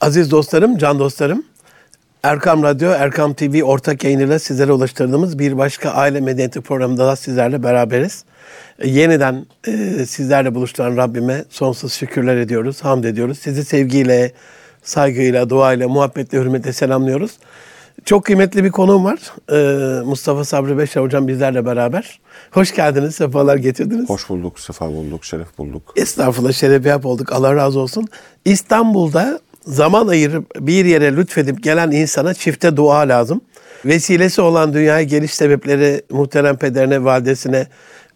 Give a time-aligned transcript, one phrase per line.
[0.00, 1.44] Aziz dostlarım, can dostlarım,
[2.22, 7.62] Erkam Radyo, Erkam TV ortak yayınıyla sizlere ulaştırdığımız bir başka aile medeniyeti programında da sizlerle
[7.62, 8.24] beraberiz.
[8.78, 13.38] E, yeniden e, sizlerle buluşturan Rabbime sonsuz şükürler ediyoruz, hamd ediyoruz.
[13.38, 14.32] Sizi sevgiyle,
[14.82, 17.30] saygıyla, duayla, muhabbetle, hürmetle selamlıyoruz.
[18.04, 19.18] Çok kıymetli bir konuğum var.
[19.52, 22.20] E, Mustafa Sabri Beşer hocam bizlerle beraber.
[22.50, 24.08] Hoş geldiniz, sefalar getirdiniz.
[24.08, 25.92] Hoş bulduk, sefa bulduk, şeref bulduk.
[25.96, 27.32] Estağfurullah şeref yap olduk.
[27.32, 28.08] Allah razı olsun.
[28.44, 33.40] İstanbul'da zaman ayırıp bir yere lütfedip gelen insana çifte dua lazım.
[33.84, 37.66] Vesilesi olan dünyaya geliş sebepleri muhterem pederine, validesine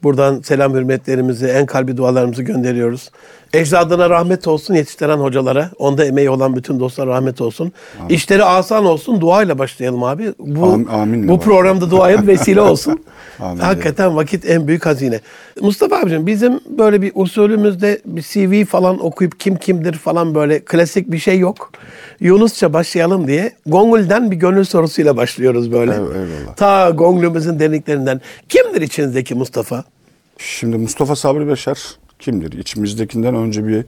[0.02, 3.10] buradan selam hürmetlerimizi, en kalbi dualarımızı gönderiyoruz.
[3.55, 7.73] Ecdadına rahmet olsun, yetiştiren hocalara, onda emeği olan bütün dostlara rahmet olsun.
[8.09, 10.33] İşleri asan olsun, duayla başlayalım abi.
[10.38, 11.28] Bu, Am- amin.
[11.28, 13.01] bu programda duaya vesile olsun.
[13.41, 13.61] Amin.
[13.61, 15.20] Hakikaten vakit en büyük hazine.
[15.61, 21.12] Mustafa abicim bizim böyle bir usulümüzde bir CV falan okuyup kim kimdir falan böyle klasik
[21.12, 21.70] bir şey yok.
[22.20, 25.92] Yunusça başlayalım diye Gongul'den bir gönül sorusuyla başlıyoruz böyle.
[25.92, 26.56] Evet, eyvallah.
[26.56, 28.20] Ta Gongul'ümüzün derinliklerinden.
[28.48, 29.84] Kimdir içinizdeki Mustafa?
[30.39, 31.78] Şimdi Mustafa Sabri Beşer
[32.23, 32.53] kimdir?
[32.53, 33.84] İçimizdekinden önce bir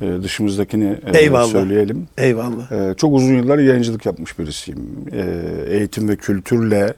[0.00, 1.46] e, dışımızdakini e, Eyvallah.
[1.46, 2.08] söyleyelim.
[2.18, 2.72] Eyvallah.
[2.72, 4.80] E, çok uzun yıllar yayıncılık yapmış birisiyim.
[5.12, 5.22] E,
[5.68, 6.94] eğitim ve kültürle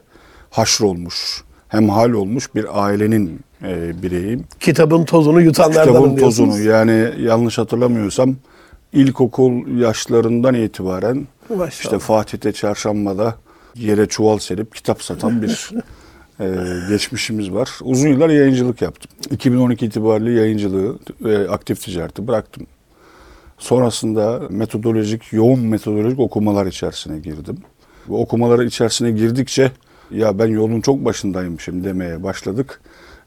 [0.49, 4.43] haşrolmuş, hemhal olmuş bir ailenin e, bireyiyim.
[4.59, 8.35] Kitabın tozunu yutanlardan Kitabın tozunu yani yanlış hatırlamıyorsam
[8.93, 11.71] ilkokul yaşlarından itibaren Maşallah.
[11.71, 13.35] işte Fatih'te çarşambada
[13.75, 15.69] yere çuval serip kitap satan bir
[16.39, 16.55] e,
[16.89, 17.69] geçmişimiz var.
[17.81, 19.11] Uzun yıllar yayıncılık yaptım.
[19.31, 22.67] 2012 itibariyle yayıncılığı ve aktif ticareti bıraktım.
[23.57, 27.57] Sonrasında metodolojik, yoğun metodolojik okumalar içerisine girdim.
[28.07, 29.71] Bu okumaları içerisine girdikçe
[30.11, 32.81] ya ben yolun çok başındaymışım demeye başladık.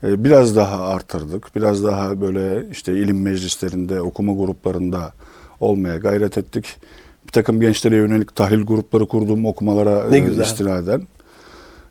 [0.05, 1.57] Ee, Biraz daha artırdık.
[1.57, 5.13] Biraz daha böyle işte ilim meclislerinde, okuma gruplarında
[5.61, 6.77] olmaya gayret ettik.
[7.27, 10.45] Bir takım gençlere yönelik tahlil grupları kurdum okumalara Ne e, güzel.
[10.45, 11.03] istinaden.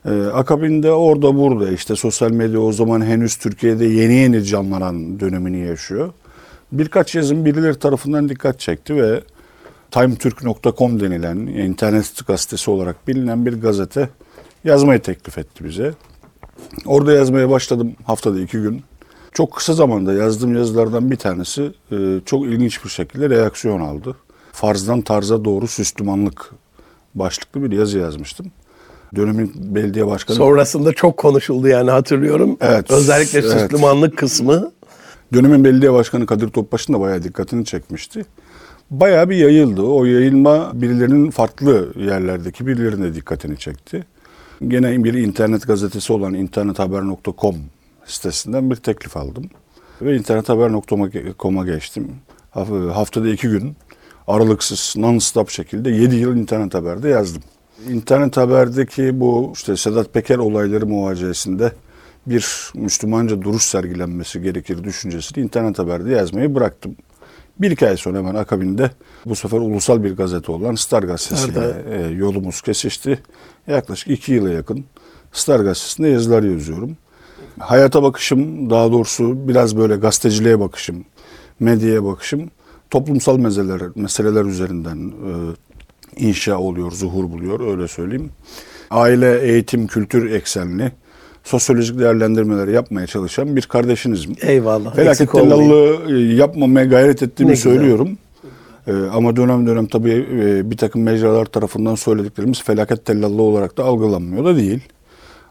[0.06, 5.58] Ee, akabinde orada burada işte sosyal medya o zaman henüz Türkiye'de yeni yeni canlanan dönemini
[5.58, 6.12] yaşıyor.
[6.72, 9.20] Birkaç yazım birileri tarafından dikkat çekti ve
[9.90, 14.08] timetürk.com denilen internet gazetesi olarak bilinen bir gazete
[14.64, 15.94] yazmayı teklif etti bize.
[16.86, 18.82] Orada yazmaya başladım haftada iki gün.
[19.32, 24.16] Çok kısa zamanda yazdığım yazılardan bir tanesi e, çok ilginç bir şekilde reaksiyon aldı.
[24.52, 26.50] Farzdan tarza doğru Süslümanlık
[27.14, 28.52] başlıklı bir yazı yazmıştım.
[29.16, 32.56] Dönemin belediye başkanı Sonrasında çok konuşuldu yani hatırlıyorum.
[32.60, 33.50] Evet, Özellikle evet.
[33.50, 34.72] Süslümanlık kısmı.
[35.34, 38.26] Dönemin belediye başkanı Kadir Topbaş'ın da bayağı dikkatini çekmişti.
[38.90, 39.82] Bayağı bir yayıldı.
[39.82, 44.04] O yayılma birilerinin farklı yerlerdeki birilerinin de dikkatini çekti.
[44.68, 47.56] Gene bir internet gazetesi olan internethaber.com
[48.04, 49.44] sitesinden bir teklif aldım.
[50.02, 52.08] Ve internethaber.com'a geçtim.
[52.54, 53.76] Haf- Haftada iki gün
[54.26, 57.42] aralıksız non-stop şekilde 7 yıl internet haberde yazdım.
[57.90, 61.72] İnternet haberdeki bu işte Sedat Peker olayları muvaciyesinde
[62.26, 66.96] bir Müslümanca duruş sergilenmesi gerekir düşüncesini internet haberde yazmayı bıraktım.
[67.58, 68.90] Bir iki ay sonra hemen akabinde
[69.26, 73.22] bu sefer ulusal bir gazete olan Star Gazetesi'yle e, yolumuz kesişti.
[73.66, 74.84] Yaklaşık iki yıla yakın
[75.32, 76.96] Star Gazetesi'nde yazılar yazıyorum.
[77.58, 81.04] Hayata bakışım, daha doğrusu biraz böyle gazeteciliğe bakışım,
[81.60, 82.50] medyaya bakışım
[82.90, 85.30] toplumsal meseleler, meseleler üzerinden e,
[86.16, 88.30] inşa oluyor, zuhur buluyor öyle söyleyeyim.
[88.90, 90.92] Aile, eğitim, kültür eksenli
[91.46, 94.36] sosyolojik değerlendirmeler yapmaya çalışan bir kardeşinizim.
[94.42, 94.94] Eyvallah.
[94.94, 97.72] Felaket tellallığı e, yapmamaya gayret ettiğimi Ne güzel.
[97.72, 98.18] söylüyorum.
[98.86, 103.84] E, ama dönem dönem tabii e, bir takım mecralar tarafından söylediklerimiz felaket tellallığı olarak da
[103.84, 104.80] algılanmıyor da değil.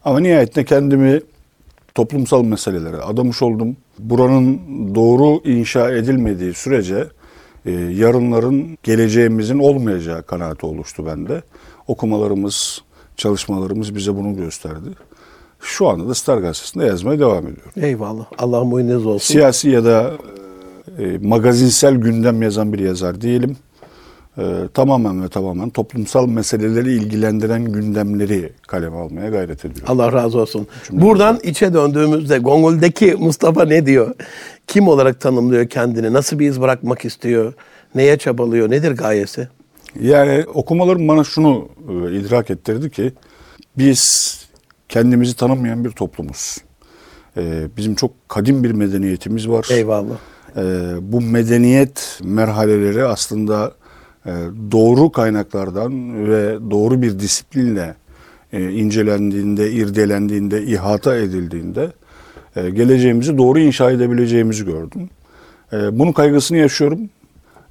[0.06, 1.20] Ama nihayetinde kendimi
[1.96, 3.78] toplumsal meselelere adamış oldum.
[4.00, 4.60] Buranın
[4.96, 7.08] doğru inşa edilmediği sürece
[7.72, 11.42] yarınların geleceğimizin olmayacağı kanaati oluştu bende.
[11.88, 12.82] Okumalarımız,
[13.18, 14.90] çalışmalarımız bize bunu gösterdi.
[15.60, 17.72] Şu anda da Star Gazetesi'nde yazmaya devam ediyorum.
[17.82, 18.26] Eyvallah.
[18.38, 19.34] Allah muyniniz olsun.
[19.34, 20.12] Siyasi ya da
[21.00, 23.58] e, magazinsel gündem yazan bir yazar değilim.
[24.38, 24.44] E,
[24.74, 29.88] tamamen ve tamamen toplumsal meseleleri ilgilendiren gündemleri kaleme almaya gayret ediyorum.
[29.88, 30.68] Allah razı olsun.
[30.92, 34.16] Buradan içe döndüğümüzde Gongul'deki Mustafa ne diyor?
[34.68, 36.14] Kim olarak tanımlıyor kendini?
[36.14, 37.54] Nasıl bir iz bırakmak istiyor?
[37.96, 38.72] Neye çabalıyor?
[38.72, 39.48] Nedir gayesi?
[40.02, 43.14] Yani okumalarım bana şunu e, idrak ettirdi ki
[43.78, 44.36] biz
[44.90, 46.58] kendimizi tanımayan bir toplumuz.
[47.38, 49.68] E, bizim çok kadim bir medeniyetimiz var.
[49.72, 50.16] Eyvallah.
[50.58, 50.62] E,
[51.02, 53.74] bu medeniyet merhaleleri aslında
[54.26, 54.32] e,
[54.72, 57.96] doğru kaynaklardan ve doğru bir disiplinle
[58.54, 61.92] e, incelendiğinde, irdelendiğinde, ihata edildiğinde
[62.56, 65.10] e, geleceğimizi doğru inşa edebileceğimizi gördüm.
[65.74, 67.00] E, bunun kaygısını yaşıyorum.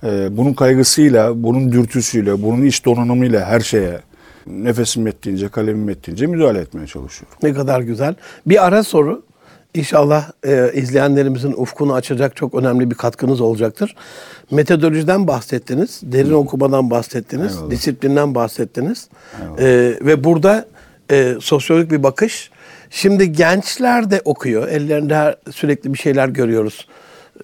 [0.05, 4.01] e, bunun kaygısıyla, bunun dürtüsüyle, bunun iç donanımıyla her şeye
[4.47, 7.39] nefesim ettiğince, kalemim ettiğince müdahale etmeye çalışıyorum.
[7.43, 8.15] Ne kadar güzel.
[8.47, 9.23] Bir ara soru.
[9.75, 13.97] İnşallah e, izleyenlerimizin ufkunu açacak çok önemli bir katkınız olacaktır.
[14.51, 17.71] Metodolojiden bahsettiniz, derin okumadan bahsettiniz, Eyvallah.
[17.71, 19.09] disiplinden bahsettiniz.
[19.59, 19.67] E,
[20.01, 20.67] ve burada
[21.11, 22.51] e, sosyolojik bir bakış.
[22.97, 26.87] Şimdi gençler de okuyor, ellerinde her- sürekli bir şeyler görüyoruz.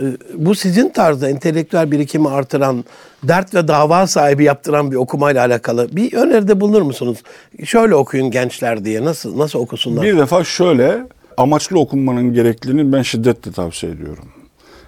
[0.01, 0.05] E,
[0.35, 2.85] bu sizin tarzda entelektüel birikimi artıran,
[3.23, 7.19] dert ve dava sahibi yaptıran bir okumayla alakalı bir öneride bulunur musunuz?
[7.65, 9.05] Şöyle okuyun gençler diye.
[9.05, 10.05] Nasıl nasıl okusunlar?
[10.05, 10.99] Bir defa şöyle
[11.37, 14.25] amaçlı okunmanın gerekliliğini ben şiddetle tavsiye ediyorum.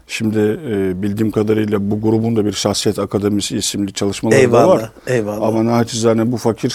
[0.07, 0.39] Şimdi
[0.71, 4.91] e, bildiğim kadarıyla bu grubun da bir şahsiyet akademisi isimli çalışmaları da Eyvallah, var.
[5.07, 5.47] eyvallah.
[5.49, 6.75] Ama naçizane bu fakir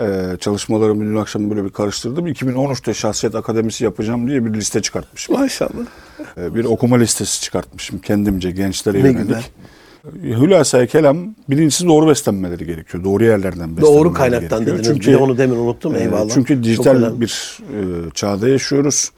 [0.00, 2.26] e, çalışmalarımı dün akşam böyle bir karıştırdım.
[2.26, 5.36] 2013'te şahsiyet akademisi yapacağım diye bir liste çıkartmışım.
[5.40, 5.70] Maşallah.
[6.38, 9.18] E, bir okuma listesi çıkartmışım kendimce gençlere Ne yönelik.
[9.28, 9.42] güzel.
[10.22, 13.04] Hülasa kelam birincisi doğru beslenmeleri gerekiyor.
[13.04, 14.84] Doğru yerlerden beslenmeleri Doğru kaynaktan gerekiyor.
[14.94, 15.06] dediniz.
[15.06, 15.94] bir de onu demin unuttum.
[15.96, 16.34] e, Eyvallah.
[16.34, 19.10] Çünkü dijital bir e, çağda yaşıyoruz.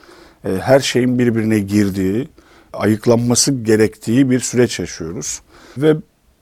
[0.44, 2.28] E, her şeyin birbirine girdiği,
[2.72, 5.40] ayıklanması gerektiği bir süreç yaşıyoruz.
[5.78, 5.96] Ve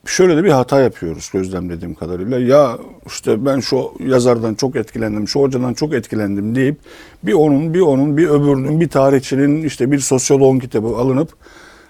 [0.09, 2.39] şöyle de bir hata yapıyoruz gözlemlediğim kadarıyla.
[2.39, 2.77] Ya
[3.07, 6.77] işte ben şu yazardan çok etkilendim, şu hocadan çok etkilendim deyip
[7.23, 11.33] bir onun, bir onun, bir öbürünün, bir tarihçinin, işte bir sosyoloğun kitabı alınıp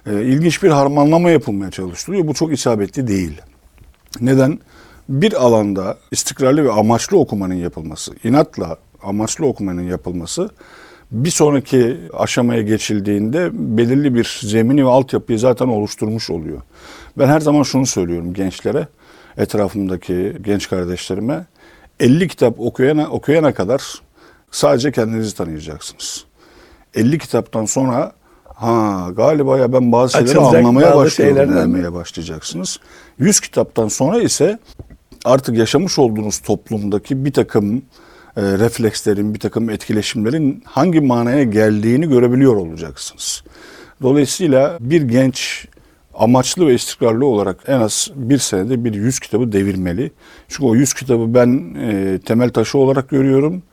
[0.06, 2.28] e, ilginç bir harmanlama yapılmaya çalışılıyor.
[2.28, 3.42] Bu çok isabetli değil.
[4.22, 4.60] Neden?
[5.10, 10.50] Bir alanda istikrarlı ve amaçlı okumanın yapılması, inatla amaçlı okumanın yapılması
[11.12, 16.62] bir sonraki aşamaya geçildiğinde belirli bir zemini ve altyapıyı zaten oluşturmuş oluyor.
[17.18, 18.88] Ben her zaman şunu söylüyorum gençlere,
[19.38, 21.46] etrafımdaki genç kardeşlerime
[22.00, 24.02] 50 kitap okuyana, okuyana kadar
[24.52, 26.26] sadece kendinizi tanıyacaksınız.
[26.94, 28.12] 50 kitaptan sonra
[28.46, 32.80] ha galiba ya ben bazı şeyleri Açılacak anlamaya bazı başlıyorum demeye başlayacaksınız.
[33.20, 34.60] 100 kitaptan sonra ise
[35.26, 37.78] artık yaşamış olduğunuz toplumdaki bir takım
[38.38, 43.44] e, reflekslerin, bir takım etkileşimlerin hangi manaya geldiğini görebiliyor olacaksınız.
[44.02, 45.68] Dolayısıyla bir genç
[46.20, 50.12] amaçlı ve istikrarlı olarak en az bir senede bir 100 kitabı devirmeli.
[50.48, 53.64] Çünkü o 100 kitabı ben e, temel taşı olarak görüyorum.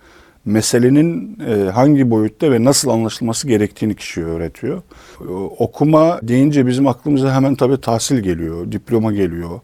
[0.44, 4.82] Meselenin e, hangi boyutta ve nasıl anlaşılması gerektiğini kişiye öğretiyor.
[5.20, 9.60] E, okuma deyince bizim aklımıza hemen tabii tahsil geliyor, diploma geliyor.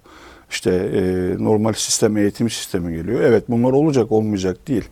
[0.50, 1.02] İşte e,
[1.44, 3.20] normal sistem, eğitim sistemi geliyor.
[3.20, 4.84] Evet bunlar olacak, olmayacak değil.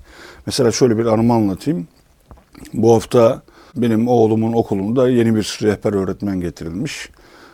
[0.47, 1.89] Mesela şöyle bir anımı anlatayım.
[2.75, 3.43] Bu hafta
[3.77, 7.11] benim oğlumun okulunda yeni bir rehber öğretmen getirilmiş.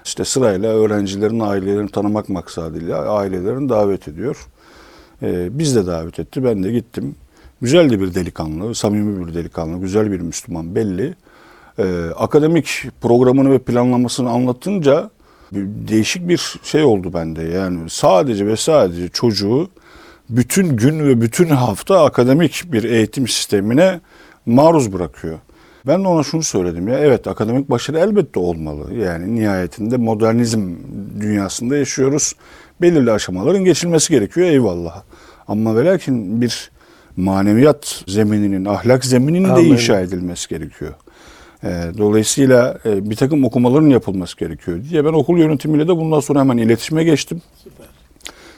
[0.07, 4.47] İşte sırayla öğrencilerin ailelerini tanımak maksadıyla ailelerini davet ediyor.
[5.23, 7.15] Ee, biz de davet etti, ben de gittim.
[7.61, 11.15] Güzel de bir delikanlı, samimi bir delikanlı, güzel bir Müslüman belli.
[11.79, 11.85] Ee,
[12.17, 15.11] akademik programını ve planlamasını anlatınca
[15.89, 17.43] değişik bir şey oldu bende.
[17.43, 19.69] Yani sadece ve sadece çocuğu
[20.31, 24.01] bütün gün ve bütün hafta akademik bir eğitim sistemine
[24.47, 25.39] maruz bırakıyor.
[25.87, 28.95] Ben de ona şunu söyledim ya evet akademik başarı elbette olmalı.
[28.95, 30.75] Yani nihayetinde modernizm
[31.21, 32.33] dünyasında yaşıyoruz.
[32.81, 35.03] Belirli aşamaların geçilmesi gerekiyor eyvallah.
[35.49, 36.71] Ama ve lakin bir
[37.17, 40.95] maneviyat zemininin, ahlak zemininin de inşa edilmesi gerekiyor.
[41.65, 41.69] Ee,
[41.99, 46.57] dolayısıyla e, bir takım okumaların yapılması gerekiyor diye ben okul yönetimiyle de bundan sonra hemen
[46.57, 47.43] iletişime geçtim.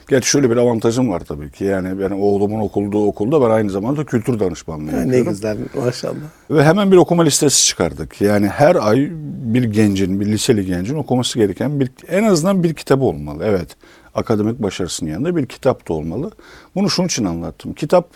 [0.09, 1.63] Gerçi şöyle bir avantajım var tabii ki.
[1.63, 5.31] Yani ben oğlumun okulduğu okulda ben aynı zamanda kültür danışmanlığı Ha, ne yapıyorum.
[5.31, 6.15] güzel maşallah.
[6.51, 8.21] Ve hemen bir okuma listesi çıkardık.
[8.21, 9.09] Yani her ay
[9.43, 13.43] bir gencin, bir liseli gencin okuması gereken bir en azından bir kitabı olmalı.
[13.45, 13.75] Evet.
[14.15, 16.31] Akademik başarısının yanında bir kitap da olmalı.
[16.75, 17.73] Bunu şunun için anlattım.
[17.73, 18.07] Kitap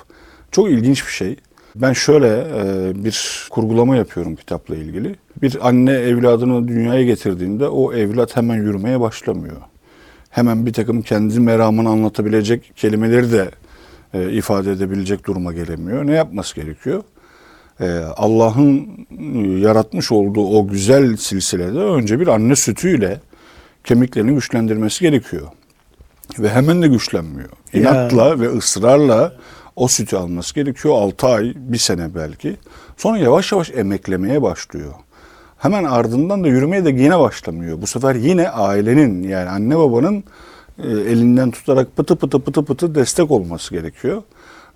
[0.52, 1.36] çok ilginç bir şey.
[1.76, 5.16] Ben şöyle e, bir kurgulama yapıyorum kitapla ilgili.
[5.42, 9.58] Bir anne evladını dünyaya getirdiğinde o evlat hemen yürümeye başlamıyor.
[10.34, 13.52] Hemen bir takım kendi meramını anlatabilecek kelimeleri de
[14.14, 16.08] e, ifade edebilecek duruma gelemiyor.
[16.08, 17.04] Ne yapması gerekiyor?
[17.82, 18.88] Ee, Allah'ın
[19.20, 23.20] e, yaratmış olduğu o güzel silsilede önce bir anne sütüyle
[23.84, 25.48] kemiklerini güçlendirmesi gerekiyor.
[26.40, 27.50] Ve hemen de güçlenmiyor.
[27.74, 27.82] Ya.
[27.82, 29.34] İnatla ve ısrarla
[29.76, 30.96] o sütü alması gerekiyor.
[30.96, 32.58] 6 ay, bir sene belki.
[32.98, 34.94] Sonra yavaş yavaş emeklemeye başlıyor.
[35.64, 37.82] Hemen ardından da yürümeye de yine başlamıyor.
[37.82, 40.24] Bu sefer yine ailenin yani anne babanın
[40.84, 44.24] e, elinden tutarak pıtı pıtı pıtı pıtı destek olması gerekiyor.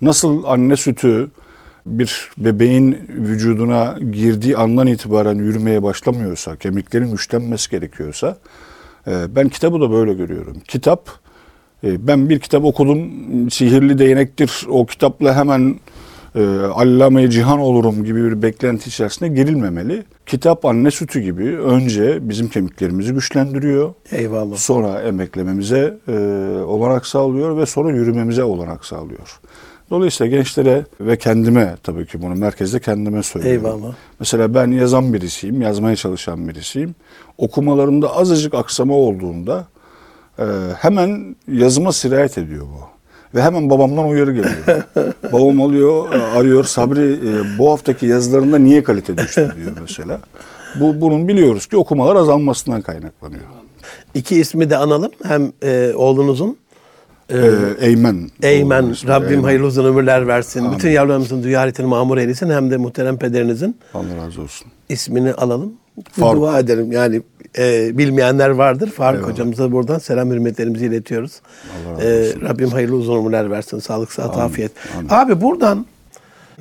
[0.01, 1.29] Nasıl anne sütü
[1.85, 8.37] bir bebeğin vücuduna girdiği andan itibaren yürümeye başlamıyorsa, kemiklerin güçlenmesi gerekiyorsa,
[9.07, 10.57] e, ben kitabı da böyle görüyorum.
[10.67, 11.09] Kitap,
[11.83, 13.11] e, ben bir kitap okudum,
[13.51, 15.75] sihirli değnektir, o kitapla hemen
[16.35, 20.03] e, allame cihan olurum gibi bir beklenti içerisine girilmemeli.
[20.25, 23.93] Kitap anne sütü gibi önce bizim kemiklerimizi güçlendiriyor.
[24.11, 24.55] Eyvallah.
[24.55, 26.11] Sonra emeklememize e,
[26.65, 29.39] olanak sağlıyor ve sonra yürümemize olanak sağlıyor.
[29.89, 33.65] Dolayısıyla gençlere ve kendime tabii ki bunu merkezde kendime söylüyorum.
[33.65, 33.95] Eyvallah.
[34.19, 36.95] Mesela ben yazan birisiyim, yazmaya çalışan birisiyim.
[37.37, 39.67] Okumalarımda azıcık aksama olduğunda
[40.39, 40.45] e,
[40.79, 42.96] hemen yazıma sirayet ediyor bu.
[43.37, 44.55] Ve hemen babamdan uyarı geliyor.
[45.33, 46.63] Babam alıyor, arıyor.
[46.63, 50.19] Sabri e, bu haftaki yazılarında niye kalite düştü diyor mesela.
[50.79, 53.43] Bu bunun biliyoruz ki okumalar azalmasından kaynaklanıyor.
[54.13, 55.11] İki ismi de analım.
[55.23, 56.57] Hem e, oğlunuzun
[57.33, 57.37] Ee,
[57.79, 58.29] Eymen.
[58.43, 59.43] Eymen, Oğlum ismi, Rabbim Eymen.
[59.43, 60.71] hayırlı uzun ömürler versin.
[60.71, 62.49] Bütün yavrularımızın dünya mamur eylesin.
[62.49, 64.67] Hem de muhterem pederinizin Allah razı olsun.
[64.89, 65.73] ismini alalım.
[66.11, 66.41] Faruk.
[66.41, 66.91] dua edelim.
[66.91, 67.21] Yani
[67.57, 68.89] e, bilmeyenler vardır.
[68.91, 69.31] Faruk Eyvallah.
[69.33, 71.41] hocamıza buradan selam hürmetlerimizi iletiyoruz.
[72.01, 72.05] E.
[72.41, 73.79] Rabbim hayırlı uzun ömürler versin.
[73.79, 74.45] Sağlık, sıhhat, Amin.
[74.45, 74.71] afiyet.
[74.97, 75.07] Amin.
[75.09, 75.85] Abi buradan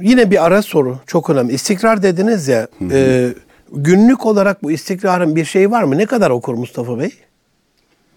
[0.01, 0.99] yine bir ara soru.
[1.07, 1.53] Çok önemli.
[1.53, 2.69] İstikrar dediniz ya.
[2.91, 3.29] e,
[3.73, 5.99] günlük olarak bu istikrarın bir şeyi var mı?
[5.99, 7.11] Ne kadar okur Mustafa Bey?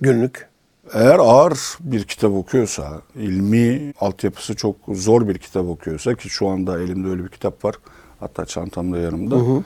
[0.02, 0.50] Günlük.
[0.94, 6.82] Eğer ağır bir kitap okuyorsa, ilmi altyapısı çok zor bir kitap okuyorsa ki şu anda
[6.82, 7.76] elimde öyle bir kitap var.
[8.20, 9.36] Hatta çantamda yanımda.
[9.36, 9.64] Ee,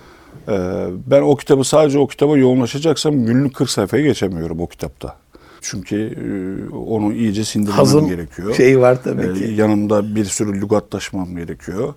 [1.07, 5.15] ben o kitabı sadece o kitaba yoğunlaşacaksam günlük 40 sayfayı geçemiyorum o kitapta.
[5.61, 8.53] Çünkü e, onu iyice sindirmem Hazım gerekiyor.
[8.55, 9.53] şeyi var tabii Ee, ki.
[9.57, 11.93] yanımda bir sürü lügatlaşmam gerekiyor.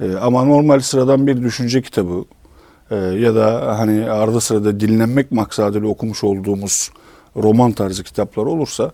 [0.00, 2.24] Ee, ama normal sıradan bir düşünce kitabı
[2.90, 6.90] e, ya da hani arada sırada dinlenmek maksadıyla okumuş olduğumuz
[7.36, 8.92] roman tarzı kitaplar olursa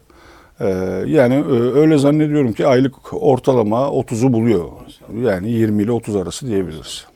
[0.61, 0.69] e,
[1.07, 1.45] yani
[1.75, 2.95] öyle zannediyorum ki aylık
[3.25, 4.65] ortalama 30'u buluyor.
[5.23, 7.07] Yani 20 ile 30 arası diyebiliriz.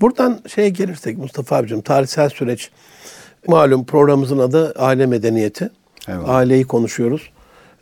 [0.00, 2.70] Buradan şeye gelirsek Mustafa abicim tarihsel süreç
[3.48, 5.70] malum programımızın adı aile medeniyeti.
[6.08, 6.28] Eyvallah.
[6.28, 7.30] Aileyi konuşuyoruz.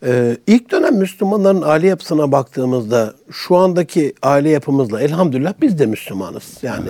[0.06, 6.58] Ee, ilk dönem Müslümanların aile yapısına baktığımızda şu andaki aile yapımızla elhamdülillah biz de Müslümanız.
[6.62, 6.88] Yani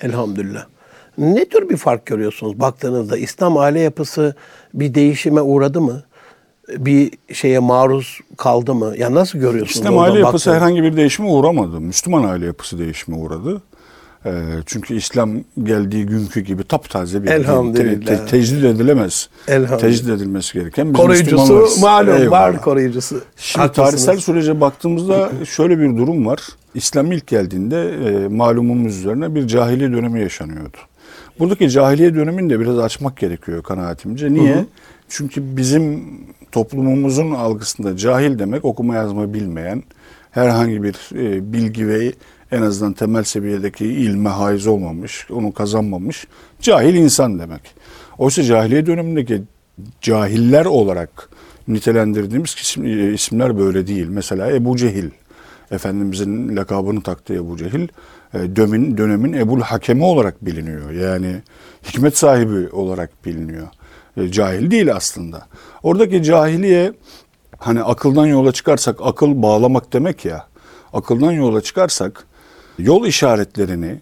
[0.00, 0.66] elhamdülillah.
[1.18, 3.16] Ne tür bir fark görüyorsunuz baktığınızda?
[3.16, 4.34] İslam aile yapısı
[4.74, 6.02] bir değişime uğradı mı?
[6.68, 8.94] Bir şeye maruz kaldı mı?
[8.98, 9.76] Ya nasıl görüyorsunuz?
[9.76, 10.54] İslam aile yapısı baktığınızda?
[10.54, 11.80] herhangi bir değişime uğramadı.
[11.80, 13.62] Müslüman aile yapısı değişime uğradı.
[14.26, 14.30] Ee,
[14.66, 15.30] çünkü İslam
[15.62, 17.26] geldiği günkü gibi taptaze bir.
[17.26, 19.28] Te- te- tecdid edilemez.
[19.80, 22.30] Tecdid edilmesi gereken bir koruyucusu malum Eyvallah.
[22.30, 23.22] var koruyucusu.
[23.36, 23.90] Şimdi Haklısınız.
[23.90, 26.40] tarihsel sürece baktığımızda şöyle bir durum var.
[26.74, 30.76] İslam ilk geldiğinde e, malumumuz üzerine bir cahiliye dönemi yaşanıyordu.
[31.38, 34.34] Buradaki cahiliye dönemini de biraz açmak gerekiyor kanaatimce.
[34.34, 34.64] Niye?
[35.08, 36.04] Çünkü bizim
[36.52, 39.82] toplumumuzun algısında cahil demek okuma yazma bilmeyen,
[40.30, 42.12] herhangi bir e, bilgi ve
[42.52, 46.26] en azından temel seviyedeki ilme haiz olmamış, onu kazanmamış
[46.60, 47.60] cahil insan demek.
[48.18, 49.42] Oysa cahiliye dönemindeki
[50.00, 51.28] cahiller olarak
[51.68, 54.06] nitelendirdiğimiz e, isimler böyle değil.
[54.08, 55.10] Mesela Ebu Cehil,
[55.70, 57.88] Efendimizin lakabını taktığı Ebu Cehil,
[58.34, 60.90] e, dönemin, dönemin Ebul Hakemi olarak biliniyor.
[60.90, 61.42] Yani
[61.88, 63.66] hikmet sahibi olarak biliniyor.
[64.16, 65.46] E, Cahil değil aslında.
[65.82, 66.92] Oradaki cahiliye
[67.58, 70.46] hani akıldan yola çıkarsak akıl bağlamak demek ya.
[70.92, 72.24] Akıldan yola çıkarsak
[72.78, 73.98] yol işaretlerini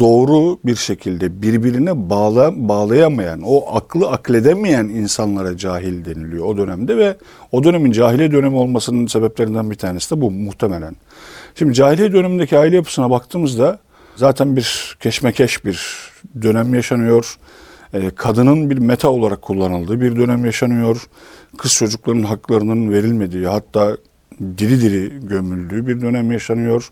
[0.00, 7.16] doğru bir şekilde birbirine bağla, bağlayamayan, o aklı akledemeyen insanlara cahil deniliyor o dönemde ve
[7.52, 10.96] o dönemin cahiliye dönemi olmasının sebeplerinden bir tanesi de bu muhtemelen.
[11.54, 13.78] Şimdi cahiliye dönemindeki aile yapısına baktığımızda
[14.16, 16.10] zaten bir keşmekeş bir
[16.42, 17.36] dönem yaşanıyor.
[17.94, 21.06] Ee, kadının bir meta olarak kullanıldığı bir dönem yaşanıyor.
[21.58, 23.96] Kız çocuklarının haklarının verilmediği hatta
[24.40, 26.90] diri diri gömüldüğü bir dönem yaşanıyor.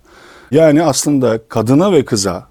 [0.51, 2.49] Yani aslında kadına ve kıza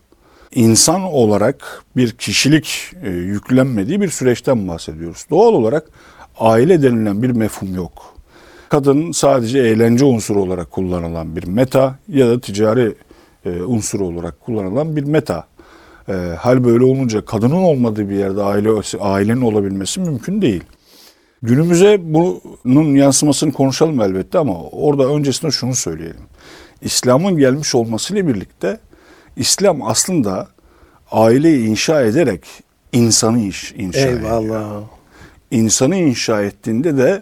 [0.55, 5.25] insan olarak bir kişilik e, yüklenmediği bir süreçten bahsediyoruz.
[5.29, 5.85] Doğal olarak
[6.39, 8.13] aile denilen bir mefhum yok.
[8.69, 12.95] Kadın sadece eğlence unsuru olarak kullanılan bir meta ya da ticari
[13.45, 15.47] e, unsuru olarak kullanılan bir meta.
[16.09, 20.63] E, hal böyle olunca kadının olmadığı bir yerde aile ailenin olabilmesi mümkün değil.
[21.41, 26.21] Günümüze bunun yansımasını konuşalım elbette ama orada öncesinde şunu söyleyelim.
[26.81, 28.79] İslam'ın gelmiş olmasıyla birlikte
[29.35, 30.47] İslam aslında
[31.11, 32.41] aileyi inşa ederek
[32.91, 34.41] insanı inşa ediyor.
[34.41, 34.81] Eyvallah.
[35.51, 37.21] İnsanı inşa ettiğinde de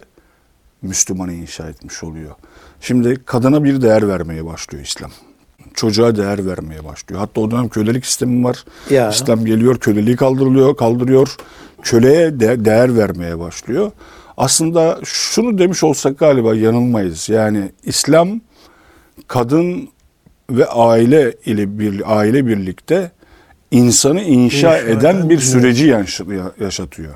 [0.82, 2.34] Müslümanı inşa etmiş oluyor.
[2.80, 5.10] Şimdi kadına bir değer vermeye başlıyor İslam.
[5.74, 7.20] Çocuğa değer vermeye başlıyor.
[7.20, 8.64] Hatta o dönem kölelik sistemi var.
[8.90, 9.10] Ya.
[9.10, 11.36] İslam geliyor, köleliği kaldırılıyor, kaldırıyor.
[11.82, 13.92] Köleye de değer vermeye başlıyor.
[14.36, 17.28] Aslında şunu demiş olsak galiba yanılmayız.
[17.28, 18.40] Yani İslam
[19.28, 19.88] kadın
[20.50, 23.10] ve aile ile bir aile birlikte
[23.70, 26.20] insanı inşa, İnşa eden bir süreci yaş-
[26.60, 27.14] yaşatıyor.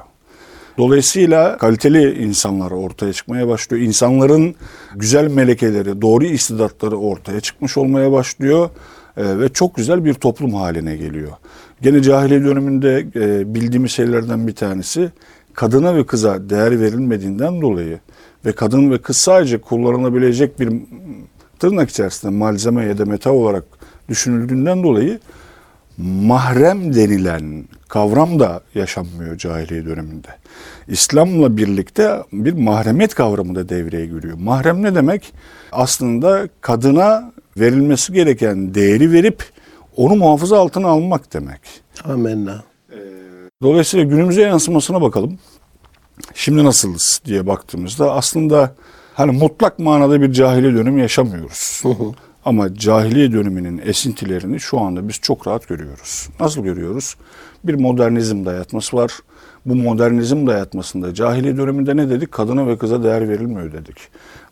[0.79, 3.83] Dolayısıyla kaliteli insanlar ortaya çıkmaya başlıyor.
[3.83, 4.55] İnsanların
[4.95, 8.71] güzel melekeleri, doğru istidatları ortaya çıkmış olmaya başlıyor
[9.17, 11.31] e, ve çok güzel bir toplum haline geliyor.
[11.83, 15.11] Gene cahiliye döneminde e, bildiğimiz şeylerden bir tanesi
[15.55, 17.99] kadına ve kıza değer verilmediğinden dolayı
[18.45, 20.73] ve kadın ve kız sadece kullanılabilecek bir
[21.61, 23.65] tırnak içerisinde malzeme ya da meta olarak
[24.09, 25.21] düşünüldüğünden dolayı
[25.99, 30.29] mahrem denilen kavram da yaşanmıyor cahiliye döneminde.
[30.89, 34.39] İslam'la birlikte bir mahremet kavramı da devreye giriyor.
[34.39, 35.33] Mahrem ne demek?
[35.73, 39.45] Aslında kadına verilmesi gereken değeri verip
[39.97, 41.61] onu muhafaza altına almak demek.
[42.05, 42.63] Amenna.
[43.63, 45.39] Dolayısıyla günümüze yansımasına bakalım.
[46.35, 48.75] Şimdi nasılız diye baktığımızda aslında
[49.21, 51.83] hani mutlak manada bir cahiliye dönemi yaşamıyoruz.
[52.45, 56.29] Ama cahiliye döneminin esintilerini şu anda biz çok rahat görüyoruz.
[56.41, 57.17] Nasıl görüyoruz?
[57.65, 59.13] Bir modernizm dayatması var.
[59.67, 62.33] Bu modernizm dayatmasında cahiliye döneminde ne dedik?
[62.33, 63.97] Kadına ve kıza değer verilmiyor dedik.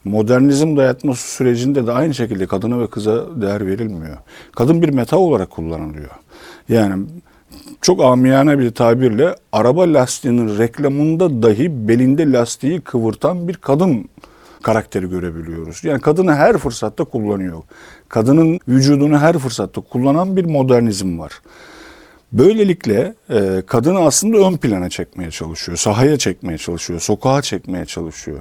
[0.05, 4.17] Modernizm dayatması sürecinde de aynı şekilde kadına ve kıza değer verilmiyor.
[4.53, 6.11] Kadın bir meta olarak kullanılıyor.
[6.69, 7.07] Yani
[7.81, 14.09] çok amiyane bir tabirle araba lastiğinin reklamında dahi belinde lastiği kıvırtan bir kadın
[14.62, 15.85] karakteri görebiliyoruz.
[15.85, 17.62] Yani kadını her fırsatta kullanıyor.
[18.09, 21.33] Kadının vücudunu her fırsatta kullanan bir modernizm var.
[22.33, 28.41] Böylelikle e, kadını aslında ön plana çekmeye çalışıyor, sahaya çekmeye çalışıyor, sokağa çekmeye çalışıyor.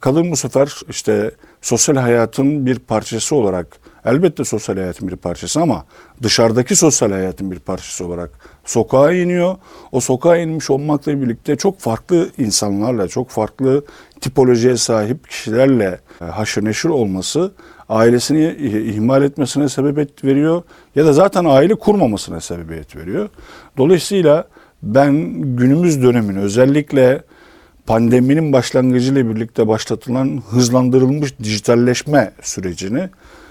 [0.00, 1.30] Kadın bu sefer işte
[1.62, 3.66] sosyal hayatın bir parçası olarak,
[4.04, 5.84] elbette sosyal hayatın bir parçası ama
[6.22, 8.30] dışarıdaki sosyal hayatın bir parçası olarak
[8.68, 9.56] sokağa iniyor.
[9.92, 13.84] O sokağa inmiş olmakla birlikte çok farklı insanlarla, çok farklı
[14.20, 17.52] tipolojiye sahip kişilerle e, haşır neşir olması
[17.88, 18.56] ailesini
[18.94, 20.62] ihmal etmesine sebebiyet veriyor
[20.94, 23.28] ya da zaten aile kurmamasına sebebiyet veriyor.
[23.78, 24.48] Dolayısıyla
[24.82, 25.14] ben
[25.56, 27.22] günümüz dönemin özellikle
[27.86, 33.08] pandeminin başlangıcıyla birlikte başlatılan hızlandırılmış dijitalleşme sürecini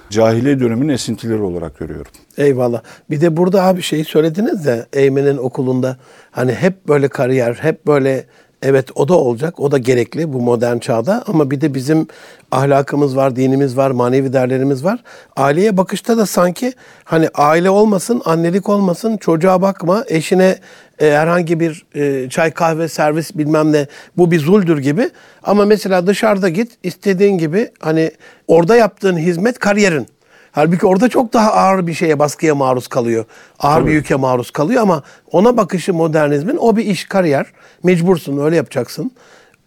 [0.10, 2.12] cahiliye döneminin esintileri olarak görüyorum.
[2.38, 2.82] Eyvallah.
[3.10, 5.98] Bir de burada abi şeyi söylediniz de Eymen'in okulunda
[6.32, 8.26] hani hep böyle kariyer, hep böyle
[8.62, 9.60] Evet o da olacak.
[9.60, 11.24] O da gerekli bu modern çağda.
[11.28, 12.08] Ama bir de bizim
[12.52, 15.04] ahlakımız var, dinimiz var, manevi değerlerimiz var.
[15.36, 20.60] Aileye bakışta da sanki hani aile olmasın, annelik olmasın, çocuğa bakma, eşine
[21.00, 25.10] e, herhangi bir e, çay kahve servis bilmem ne bu bir zuldür gibi.
[25.44, 28.12] Ama mesela dışarıda git istediğin gibi hani
[28.48, 30.08] orada yaptığın hizmet kariyerin.
[30.58, 33.26] Halbuki orada çok daha ağır bir şeye, baskıya maruz kalıyor.
[33.60, 33.90] Ağır Tabii.
[33.90, 37.46] bir yüke maruz kalıyor ama ona bakışı modernizmin o bir iş, kariyer.
[37.84, 39.12] Mecbursun, öyle yapacaksın.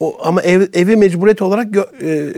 [0.00, 2.32] O, ama ev, evi mecburiyet olarak gö, e,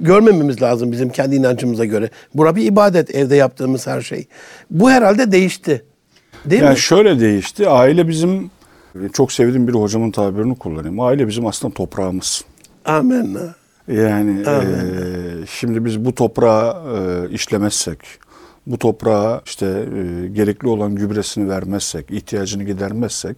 [0.00, 2.10] görmememiz lazım bizim kendi inancımıza göre.
[2.34, 4.26] Bura bir ibadet, evde yaptığımız her şey.
[4.70, 5.84] Bu herhalde değişti.
[6.44, 6.78] Değil yani mi?
[6.78, 7.68] şöyle değişti.
[7.68, 8.50] Aile bizim,
[9.12, 11.00] çok sevdiğim bir hocamın tabirini kullanayım.
[11.00, 12.44] Aile bizim aslında toprağımız.
[12.84, 13.59] Amenna.
[13.90, 14.64] Yani e,
[15.46, 17.98] şimdi biz bu toprağı e, işlemezsek,
[18.66, 23.36] bu toprağa işte e, gerekli olan gübresini vermezsek, ihtiyacını gidermezsek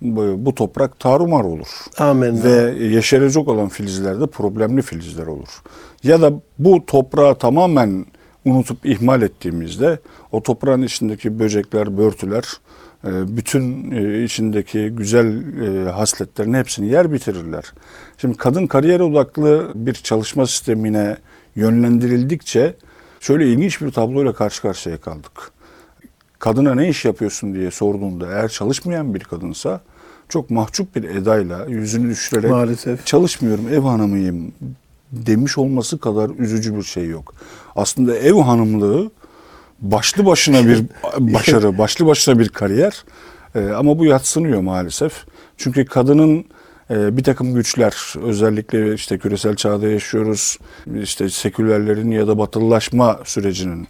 [0.00, 1.68] bu, bu toprak tarumar olur.
[1.98, 2.42] Amin.
[2.42, 5.62] Ve yeşerecek olan filizlerde problemli filizler olur.
[6.02, 8.06] Ya da bu toprağı tamamen
[8.44, 9.98] unutup ihmal ettiğimizde
[10.32, 12.44] o toprağın içindeki böcekler, börtüler
[13.04, 17.72] bütün e, içindeki güzel e, hasletlerin hepsini yer bitirirler.
[18.18, 21.16] Şimdi kadın kariyer odaklı bir çalışma sistemine
[21.56, 22.74] yönlendirildikçe
[23.20, 25.50] şöyle ilginç bir tabloyla karşı karşıya kaldık.
[26.38, 29.80] Kadına ne iş yapıyorsun diye sorduğunda eğer çalışmayan bir kadınsa
[30.28, 33.06] çok mahcup bir edayla yüzünü düşürerek Maalesef.
[33.06, 34.52] çalışmıyorum ev hanımıyım
[35.12, 37.34] demiş olması kadar üzücü bir şey yok.
[37.76, 39.10] Aslında ev hanımlığı
[39.82, 40.82] başlı başına bir
[41.18, 43.04] başarı, başlı başına bir kariyer.
[43.54, 45.24] Ee, ama bu yatsınıyor maalesef.
[45.56, 46.44] Çünkü kadının
[46.90, 50.58] e, bir takım güçler özellikle işte küresel çağda yaşıyoruz.
[51.02, 53.88] İşte sekülerlerin ya da batılılaşma sürecinin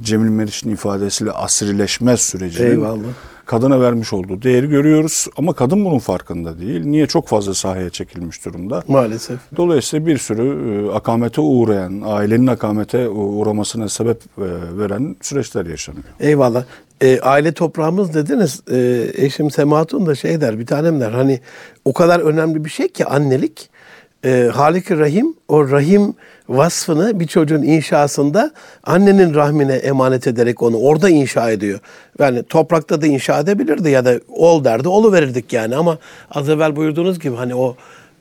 [0.00, 2.98] Cemil Meriç'in ifadesiyle asrileşme sürecinin Eyvallah
[3.46, 6.84] kadına vermiş olduğu değeri görüyoruz ama kadın bunun farkında değil.
[6.84, 8.82] Niye çok fazla sahaya çekilmiş durumda?
[8.88, 9.38] Maalesef.
[9.56, 14.42] Dolayısıyla bir sürü e, akamete uğrayan, ailenin akamete uğramasına sebep e,
[14.78, 16.04] veren süreçler yaşanıyor.
[16.20, 16.64] Eyvallah.
[17.00, 18.62] E, aile toprağımız dediniz.
[18.70, 21.10] E, eşim Sematun da şey der, bir tanem der.
[21.10, 21.40] Hani
[21.84, 23.70] o kadar önemli bir şey ki annelik.
[24.24, 26.14] E, halik Rahim, o Rahim
[26.48, 28.50] vasfını bir çocuğun inşasında
[28.84, 31.80] annenin rahmine emanet ederek onu orada inşa ediyor.
[32.18, 35.98] Yani toprakta da inşa edebilirdi ya da ol derdi olu verirdik yani ama
[36.30, 37.76] az evvel buyurduğunuz gibi hani o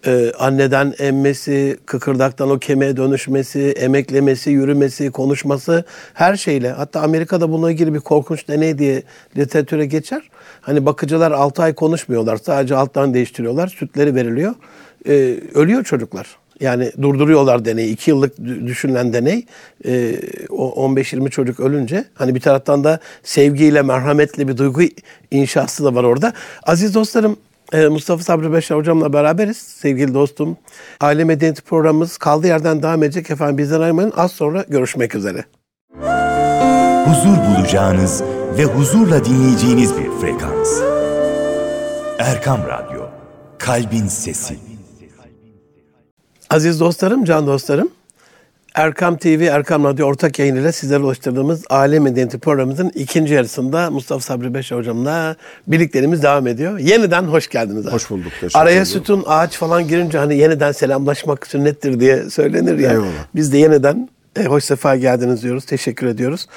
[0.07, 5.83] Ee, anneden emmesi, kıkırdaktan o kemiğe dönüşmesi, emeklemesi, yürümesi, konuşması
[6.13, 6.71] her şeyle.
[6.71, 9.03] Hatta Amerika'da bununla ilgili bir korkunç deney diye
[9.37, 10.29] literatüre geçer.
[10.61, 12.37] Hani bakıcılar 6 ay konuşmuyorlar.
[12.37, 13.67] Sadece alttan değiştiriyorlar.
[13.67, 14.53] Sütleri veriliyor.
[15.07, 16.27] Ee, ölüyor çocuklar.
[16.63, 17.93] Yani durduruyorlar deneyi.
[17.93, 19.45] 2 yıllık dü- düşünülen deney.
[19.85, 20.15] Ee,
[20.49, 22.05] o 15-20 çocuk ölünce.
[22.13, 24.81] Hani bir taraftan da sevgiyle, merhametle bir duygu
[25.31, 26.33] inşası da var orada.
[26.63, 27.37] Aziz dostlarım
[27.73, 30.57] ee, Mustafa Sabri Beşer hocamla beraberiz sevgili dostum.
[30.99, 34.13] Aile Medeniyeti programımız kaldığı yerden devam edecek efendim bizden ayrılmayın.
[34.15, 35.45] Az sonra görüşmek üzere.
[37.05, 38.23] huzur bulacağınız
[38.57, 40.81] ve huzurla dinleyeceğiniz bir frekans.
[42.19, 43.01] Erkam Radyo,
[43.59, 44.72] Kalbin Sesi.
[46.53, 47.91] Aziz dostlarım, can dostlarım.
[48.75, 54.53] Erkam TV, Erkam Radyo ortak yayınıyla sizlere ulaştırdığımız Aile Medeniyeti programımızın ikinci yarısında Mustafa Sabri
[54.53, 55.35] Beşer hocamla
[55.67, 56.79] birliklerimiz devam ediyor.
[56.79, 57.85] Yeniden hoş geldiniz.
[57.85, 57.93] abi.
[57.93, 58.85] Hoş bulduk, Araya ederim.
[58.85, 62.91] sütun, ağaç falan girince hani yeniden selamlaşmak sünnettir diye söylenir ya.
[62.91, 63.07] Eyvallah.
[63.35, 65.65] Biz de yeniden e, hoş sefa geldiniz diyoruz.
[65.65, 66.47] Teşekkür ediyoruz.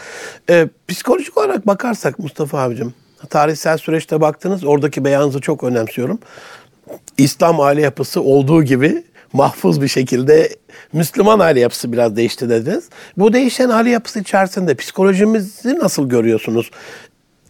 [0.51, 2.95] E, psikolojik olarak bakarsak Mustafa abicim,
[3.31, 6.19] tarihsel süreçte baktınız oradaki beyanınızı çok önemsiyorum.
[7.19, 10.57] İslam aile yapısı olduğu gibi mahfuz bir şekilde
[10.93, 12.85] Müslüman aile yapısı biraz değişti dediniz.
[13.19, 16.71] Bu değişen aile yapısı içerisinde psikolojimizi nasıl görüyorsunuz?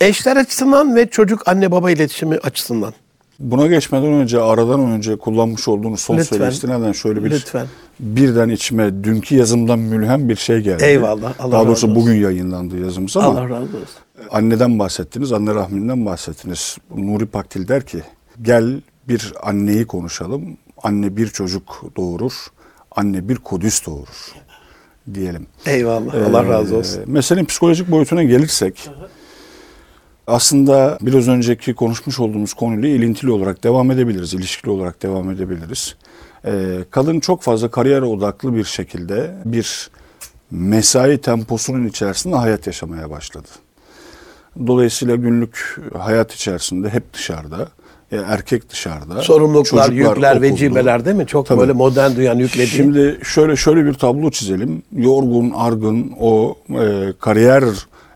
[0.01, 2.95] Eşler açısından ve çocuk anne baba iletişimi açısından.
[3.39, 6.37] Buna geçmeden önce, aradan önce kullanmış olduğunuz son Lütfen.
[6.39, 7.67] söyleştireden şöyle bir Lütfen.
[8.01, 10.85] birden içime dünkü yazımdan mülhem bir şey geldi.
[10.85, 11.95] Eyvallah, Allah Daha razı doğrusu olsun.
[12.03, 13.79] bugün yayınlandı yazımız ama Allah razı olsun.
[14.31, 16.77] anneden bahsettiniz, anne rahminden bahsettiniz.
[16.97, 17.99] Nuri Pakdil der ki,
[18.43, 20.57] gel bir anneyi konuşalım.
[20.83, 22.33] Anne bir çocuk doğurur,
[22.91, 24.33] anne bir Kudüs doğurur
[25.15, 25.47] diyelim.
[25.67, 26.15] Eyvallah.
[26.15, 27.03] Allah Ee, razı olsun.
[27.07, 28.91] Meselenin psikolojik boyutuna gelirsek
[30.27, 35.97] aslında biraz önceki konuşmuş olduğumuz konuyla ilintili olarak devam edebiliriz, ilişkili olarak devam edebiliriz.
[36.45, 39.91] Ee, kadın çok fazla kariyer odaklı bir şekilde bir
[40.51, 43.49] mesai temposunun içerisinde hayat yaşamaya başladı.
[44.67, 47.69] Dolayısıyla günlük hayat içerisinde hep dışarıda,
[48.13, 49.23] e, erkek dışarıda.
[49.23, 50.41] Sorumluluklar, yükler, okulda.
[50.43, 51.27] vecibeler değil mi?
[51.27, 51.61] Çok Tabii.
[51.61, 52.67] böyle modern dünyanın yüklediği.
[52.69, 54.83] Şimdi şöyle şöyle bir tablo çizelim.
[54.97, 57.65] Yorgun, argın, o e, kariyer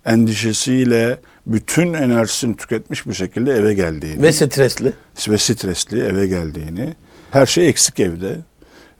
[0.06, 4.92] endişesiyle bütün enerjisini tüketmiş bir şekilde eve geldiğini ve stresli.
[5.28, 6.94] ve stresli eve geldiğini,
[7.30, 8.36] her şey eksik evde.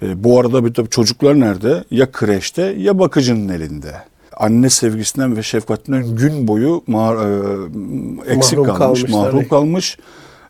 [0.03, 1.85] E, bu arada bir tabii çocuklar nerede?
[1.91, 3.93] Ya kreşte ya bakıcının elinde.
[4.37, 7.71] Anne sevgisinden ve şefkatinden gün boyu ma-
[8.27, 9.99] e, eksik Mahrum kalmış, mahrum kalmış.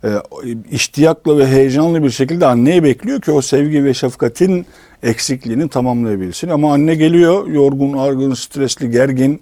[0.05, 0.09] E,
[0.71, 4.67] iştiyakla ve heyecanlı bir şekilde anneyi bekliyor ki o sevgi ve şefkatin
[5.03, 6.49] eksikliğini tamamlayabilsin.
[6.49, 9.41] Ama anne geliyor yorgun, argın, stresli, gergin.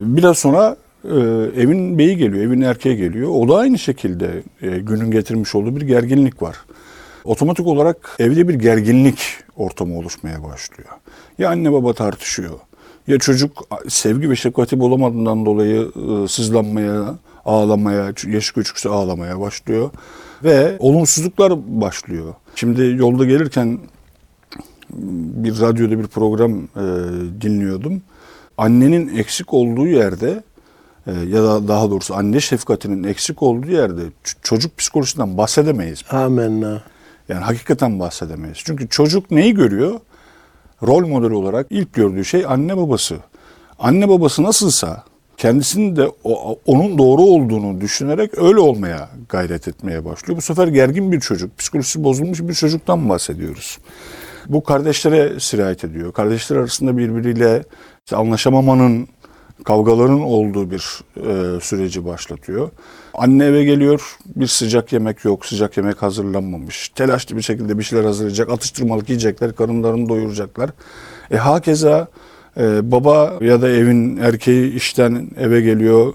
[0.00, 1.16] Biraz sonra e,
[1.62, 3.30] evin beyi geliyor, evin erkeği geliyor.
[3.30, 6.56] O da aynı şekilde e, günün getirmiş olduğu bir gerginlik var.
[7.24, 9.18] Otomatik olarak evde bir gerginlik
[9.56, 10.90] ortamı oluşmaya başlıyor.
[11.38, 12.58] Ya anne baba tartışıyor.
[13.06, 17.14] Ya çocuk sevgi ve şefkati bulamadığından dolayı e, sızlanmaya,
[17.46, 19.90] ağlamaya, yaşı küçükse ağlamaya başlıyor.
[20.44, 22.34] Ve olumsuzluklar başlıyor.
[22.54, 23.78] Şimdi yolda gelirken
[24.90, 26.84] bir radyoda bir program e,
[27.40, 28.02] dinliyordum.
[28.58, 30.42] Annenin eksik olduğu yerde
[31.06, 34.02] e, ya da daha doğrusu anne şefkatinin eksik olduğu yerde
[34.42, 36.02] çocuk psikolojisinden bahsedemeyiz.
[36.10, 36.82] Amenna.
[37.28, 38.58] Yani hakikaten bahsedemeyiz.
[38.64, 40.00] Çünkü çocuk neyi görüyor?
[40.82, 43.16] Rol modeli olarak ilk gördüğü şey anne babası.
[43.78, 45.04] Anne babası nasılsa
[45.36, 50.36] kendisinin de o, onun doğru olduğunu düşünerek öyle olmaya gayret etmeye başlıyor.
[50.36, 53.78] Bu sefer gergin bir çocuk, psikolojisi bozulmuş bir çocuktan bahsediyoruz.
[54.48, 56.12] Bu kardeşlere sirayet ediyor.
[56.12, 57.62] Kardeşler arasında birbiriyle
[58.06, 59.08] işte anlaşamamanın,
[59.64, 62.70] kavgaların olduğu bir e, süreci başlatıyor.
[63.14, 66.88] Anne eve geliyor, bir sıcak yemek yok, sıcak yemek hazırlanmamış.
[66.88, 70.70] Telaşlı bir şekilde bir şeyler hazırlayacak, atıştırmalık yiyecekler, karınlarını doyuracaklar.
[71.30, 72.08] E hakeza
[72.56, 76.14] e, baba ya da evin erkeği işten eve geliyor,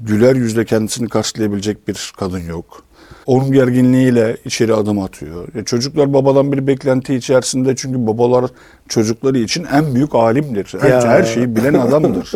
[0.00, 2.87] güler yüzle kendisini karşılayabilecek bir kadın yok.
[3.28, 5.48] Onun gerginliğiyle içeri adım atıyor.
[5.54, 8.50] E, çocuklar babadan bir beklenti içerisinde çünkü babalar
[8.88, 10.74] çocukları için en büyük alimdir.
[10.80, 11.08] Her, Ya.
[11.08, 12.32] her şeyi bilen adamdır.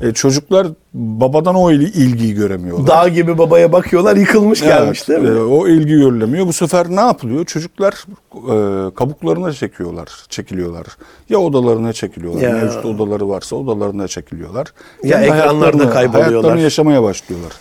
[0.00, 2.86] E, çocuklar babadan o il- ilgiyi göremiyorlar.
[2.86, 5.28] Dağ gibi babaya bakıyorlar yıkılmış gelmiş değil mi?
[5.28, 6.46] Evet, e, o ilgi görülemiyor.
[6.46, 7.44] Bu sefer ne yapılıyor?
[7.44, 7.92] Çocuklar
[8.34, 10.86] e, kabuklarına çekiyorlar, çekiliyorlar.
[11.28, 12.42] Ya odalarına çekiliyorlar.
[12.42, 12.50] Ya.
[12.52, 14.66] Mevcut odaları varsa odalarına çekiliyorlar.
[15.04, 16.30] Ya Kendi ekranlarda kayboluyorlar.
[16.30, 17.52] Hayatlarını yaşamaya başlıyorlar.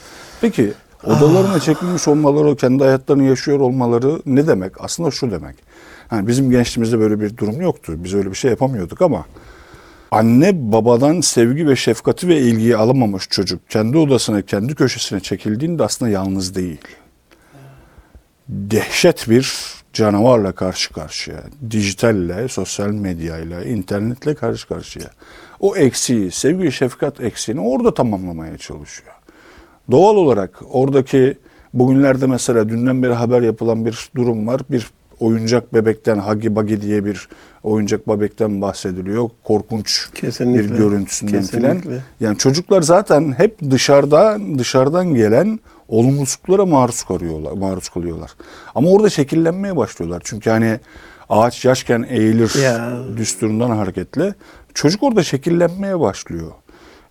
[0.41, 0.71] Peki
[1.03, 4.71] odalarına çekilmiş olmaları, kendi hayatlarını yaşıyor olmaları ne demek?
[4.79, 5.55] Aslında şu demek.
[6.11, 7.93] Yani bizim gençliğimizde böyle bir durum yoktu.
[7.95, 9.25] Biz öyle bir şey yapamıyorduk ama
[10.11, 16.11] anne babadan sevgi ve şefkati ve ilgiyi alamamış çocuk kendi odasına, kendi köşesine çekildiğinde aslında
[16.11, 16.81] yalnız değil.
[18.49, 19.55] Dehşet bir
[19.93, 21.43] canavarla karşı karşıya.
[21.71, 25.09] Dijitalle, sosyal medyayla, internetle karşı karşıya.
[25.59, 29.13] O eksiği, sevgi şefkat eksiğini orada tamamlamaya çalışıyor.
[29.91, 31.37] Doğal olarak oradaki
[31.73, 34.61] bugünlerde mesela dünden beri haber yapılan bir durum var.
[34.69, 34.87] Bir
[35.19, 37.29] oyuncak bebekten, Huggy Buggy diye bir
[37.63, 39.29] oyuncak bebekten bahsediliyor.
[39.43, 40.63] Korkunç Kesinlikle.
[40.71, 41.81] bir görüntüsünden filan.
[42.19, 48.31] Yani çocuklar zaten hep dışarıda dışarıdan gelen olumsuzluklara maruz kalıyorlar, maruz kalıyorlar.
[48.75, 50.21] Ama orada şekillenmeye başlıyorlar.
[50.25, 50.79] Çünkü hani
[51.29, 52.91] ağaç yaşken eğilir Ya.
[53.17, 54.33] düsturundan hareketle
[54.73, 56.51] çocuk orada şekillenmeye başlıyor.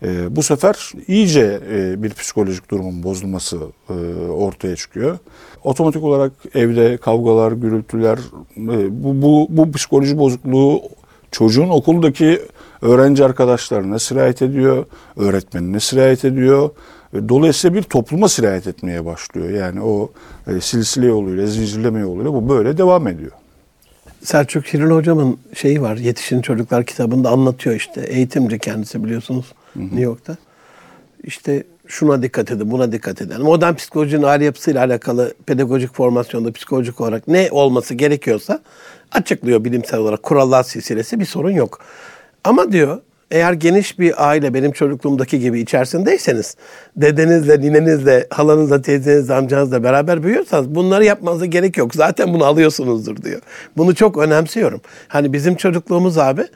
[0.03, 3.59] Ee, bu sefer iyice e, bir psikolojik durumun bozulması
[3.91, 3.93] e,
[4.29, 5.19] ortaya çıkıyor.
[5.65, 8.19] Otomatik olarak evde kavgalar, gürültüler,
[8.57, 10.83] e, bu, bu, bu psikoloji bozukluğu
[11.31, 12.43] çocuğun okuldaki
[12.83, 14.85] öğrenci arkadaşlarına sirayet ediyor,
[15.17, 16.71] öğretmenine sirayet ediyor.
[17.15, 19.51] E, Dolayısıyla bir topluma sirayet etmeye başlıyor.
[19.51, 20.11] Yani o
[20.47, 23.33] e, silsile yoluyla, zincirleme yoluyla bu böyle devam ediyor.
[24.23, 25.97] Selçuk Şirin hocamın şeyi var.
[25.97, 28.01] Yetişin Çocuklar kitabında anlatıyor işte.
[28.01, 30.37] Eğitimci kendisi biliyorsunuz New York'ta.
[31.25, 33.43] İşte şuna dikkat edin, buna dikkat edin.
[33.43, 38.61] Modern psikolojinin aile yapısıyla alakalı pedagojik formasyonda psikolojik olarak ne olması gerekiyorsa
[39.13, 40.23] açıklıyor bilimsel olarak.
[40.23, 41.81] Kurallar silsilesi bir sorun yok.
[42.45, 46.57] Ama diyor eğer geniş bir aile benim çocukluğumdaki gibi içerisindeyseniz,
[46.97, 51.95] dedenizle, ninenizle, halanızla, teyzenizle, amcanızla beraber büyüyorsanız bunları yapmanıza gerek yok.
[51.95, 53.41] Zaten bunu alıyorsunuzdur diyor.
[53.77, 54.81] Bunu çok önemsiyorum.
[55.09, 56.47] Hani bizim çocukluğumuz abi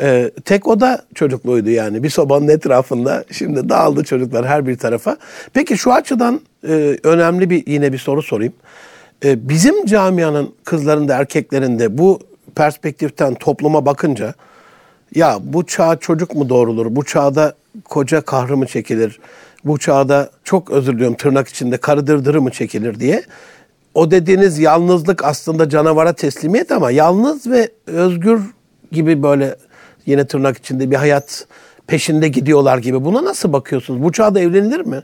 [0.00, 2.02] e, tek oda çocukluğuydu yani.
[2.02, 5.16] Bir sobanın etrafında şimdi dağıldı çocuklar her bir tarafa.
[5.52, 8.52] Peki şu açıdan e, önemli bir yine bir soru sorayım.
[9.24, 12.20] E, bizim camianın kızlarında, erkeklerinde bu
[12.54, 14.34] perspektiften topluma bakınca
[15.14, 16.86] ya bu çağ çocuk mu doğrulur?
[16.96, 19.20] Bu çağda koca kahrı mı çekilir?
[19.64, 23.22] Bu çağda çok özür diliyorum tırnak içinde karı dırdırı mı çekilir diye.
[23.94, 28.40] O dediğiniz yalnızlık aslında canavara teslimiyet ama yalnız ve özgür
[28.92, 29.56] gibi böyle
[30.06, 31.46] yine tırnak içinde bir hayat
[31.86, 33.04] peşinde gidiyorlar gibi.
[33.04, 34.02] Buna nasıl bakıyorsunuz?
[34.02, 35.02] Bu çağda evlenilir mi?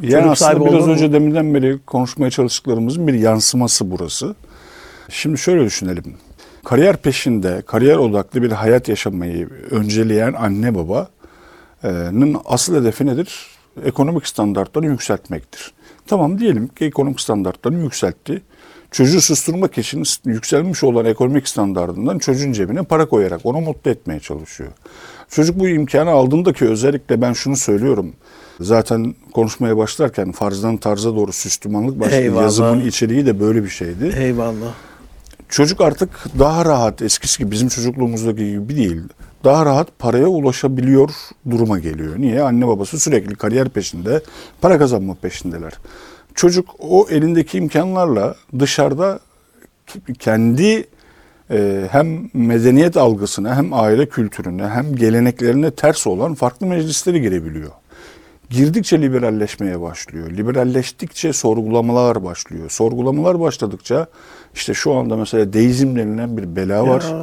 [0.00, 0.92] Yani Çocuk aslında biraz olur mu?
[0.92, 4.34] önce deminden beri konuşmaya çalıştıklarımızın bir yansıması burası.
[5.08, 6.04] Şimdi şöyle düşünelim.
[6.64, 13.46] Kariyer peşinde, kariyer odaklı bir hayat yaşamayı önceleyen anne babanın asıl hedefi nedir?
[13.84, 15.72] Ekonomik standartları yükseltmektir.
[16.06, 18.42] Tamam diyelim ki ekonomik standartlarını yükseltti.
[18.90, 24.70] Çocuğu susturmak için yükselmiş olan ekonomik standartından çocuğun cebine para koyarak onu mutlu etmeye çalışıyor.
[25.28, 28.12] Çocuk bu imkanı aldığında ki özellikle ben şunu söylüyorum.
[28.60, 32.42] Zaten konuşmaya başlarken farzdan tarza doğru süslümanlık Eyvallah.
[32.42, 34.14] yazımın içeriği de böyle bir şeydi.
[34.18, 34.74] Eyvallah.
[35.48, 39.02] Çocuk artık daha rahat eskisi gibi bizim çocukluğumuzdaki gibi değil.
[39.44, 41.10] Daha rahat paraya ulaşabiliyor
[41.50, 42.14] duruma geliyor.
[42.18, 42.42] Niye?
[42.42, 44.22] Anne babası sürekli kariyer peşinde,
[44.60, 45.72] para kazanma peşindeler.
[46.38, 49.18] Çocuk o elindeki imkanlarla dışarıda
[50.18, 50.86] kendi
[51.50, 57.70] e, hem medeniyet algısına hem aile kültürüne hem geleneklerine ters olan farklı meclisleri girebiliyor.
[58.50, 60.30] Girdikçe liberalleşmeye başlıyor.
[60.30, 62.70] Liberalleştikçe sorgulamalar başlıyor.
[62.70, 64.06] Sorgulamalar başladıkça
[64.54, 67.14] işte şu anda mesela deizm denilen bir bela var.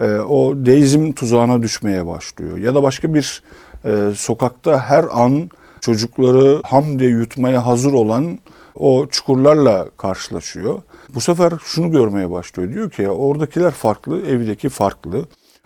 [0.00, 2.58] Ee, o deizm tuzağına düşmeye başlıyor.
[2.58, 3.42] Ya da başka bir
[3.84, 8.38] e, sokakta her an çocukları ham diye yutmaya hazır olan
[8.80, 10.82] o çukurlarla karşılaşıyor.
[11.14, 12.74] Bu sefer şunu görmeye başlıyor.
[12.74, 15.24] Diyor ki ya oradakiler farklı, evdeki farklı.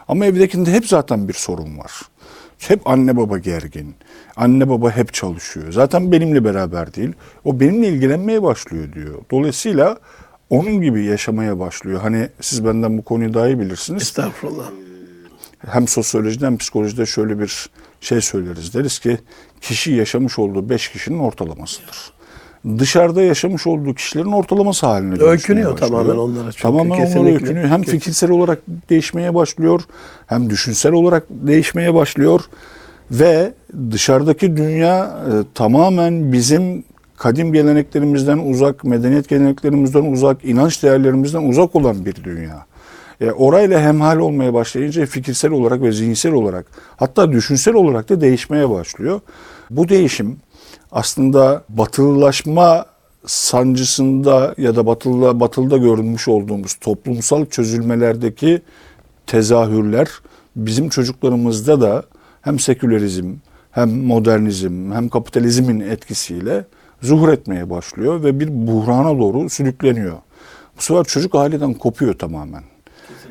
[0.09, 1.93] Ama evdekinde hep zaten bir sorun var.
[2.59, 3.95] Hep anne baba gergin.
[4.37, 5.73] Anne baba hep çalışıyor.
[5.73, 7.13] Zaten benimle beraber değil.
[7.45, 9.15] O benimle ilgilenmeye başlıyor diyor.
[9.31, 9.99] Dolayısıyla
[10.51, 12.01] onun gibi yaşamaya başlıyor.
[12.01, 14.03] Hani siz benden bu konuyu daha iyi bilirsiniz.
[14.03, 14.71] Estağfurullah.
[15.67, 18.75] Hem sosyolojide hem psikolojide şöyle bir şey söyleriz.
[18.75, 19.19] Deriz ki
[19.61, 22.14] kişi yaşamış olduğu beş kişinin ortalamasıdır.
[22.79, 25.91] Dışarıda yaşamış olduğu kişilerin ortalaması haline dönüşmeye Öykünüyor başlıyor.
[25.91, 27.33] tamamen onlara çünkü, Tamamen onlara kesinlikle.
[27.33, 27.69] öykünüyor.
[27.69, 27.99] Hem Kesin.
[27.99, 28.59] fikirsel olarak
[28.91, 29.81] değişmeye başlıyor,
[30.27, 32.41] hem düşünsel olarak değişmeye başlıyor
[33.11, 33.53] ve
[33.91, 36.85] dışarıdaki dünya e, tamamen bizim
[37.17, 42.67] kadim geleneklerimizden uzak, medeniyet geleneklerimizden uzak, inanç değerlerimizden uzak olan bir dünya.
[43.21, 48.71] E, orayla hemhal olmaya başlayınca fikirsel olarak ve zihinsel olarak hatta düşünsel olarak da değişmeye
[48.71, 49.21] başlıyor.
[49.71, 50.37] Bu değişim
[50.95, 52.87] aslında batılılaşma
[53.27, 58.63] sancısında ya da batılı, batılıda görünmüş olduğumuz toplumsal çözülmelerdeki
[59.27, 60.09] tezahürler
[60.57, 62.03] bizim çocuklarımızda da
[62.43, 63.35] hem sekülerizm
[63.71, 66.65] hem modernizm hem kapitalizmin etkisiyle
[67.03, 70.17] zuhur etmeye başlıyor ve bir buhrana doğru sürükleniyor.
[70.77, 72.63] Bu sefer çocuk aileden kopuyor tamamen.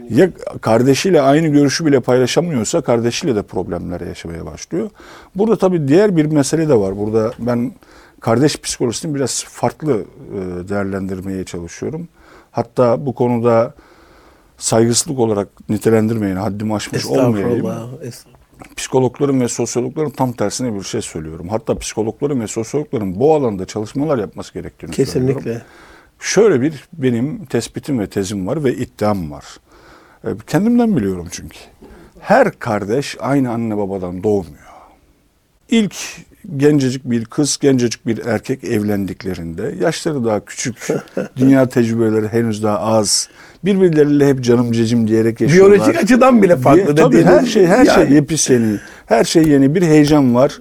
[0.10, 0.30] Ya
[0.62, 4.90] kardeşiyle aynı görüşü bile paylaşamıyorsa kardeşiyle de problemler yaşamaya başlıyor.
[5.36, 6.98] Burada tabii diğer bir mesele de var.
[6.98, 7.72] Burada ben
[8.20, 12.08] kardeş psikolojisini biraz farklı e, değerlendirmeye çalışıyorum.
[12.52, 13.74] Hatta bu konuda
[14.58, 17.68] saygısızlık olarak nitelendirmeyin, haddimi aşmış olmayayım.
[18.76, 21.50] Psikologların ve sosyologların tam tersine bir şey söylüyorum.
[21.50, 25.36] Hatta psikologların ve sosyologların bu alanda çalışmalar yapması gerektiğini söylüyorum.
[25.36, 25.66] Kesinlikle.
[26.20, 29.46] Şöyle bir benim tespitim ve tezim var ve iddiam var.
[30.24, 31.58] E, Kendimden biliyorum çünkü.
[32.20, 34.64] Her kardeş aynı anne babadan doğmuyor.
[35.70, 35.96] İlk
[36.58, 40.88] gencecik bir kız, gencecik bir erkek evlendiklerinde yaşları daha küçük,
[41.38, 43.30] dünya tecrübeleri henüz daha az.
[43.66, 45.78] Birbirleriyle hep canım cicim diyerek yaşıyorlar.
[45.78, 46.96] Biyolojik açıdan bile farklı.
[46.96, 48.80] Tabii dediğiniz- her şey her Yani şey yepis yeni.
[49.06, 49.76] Her şey yeni.
[49.76, 50.60] Bir heyecan var.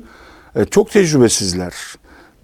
[0.57, 1.75] E, çok tecrübesizler.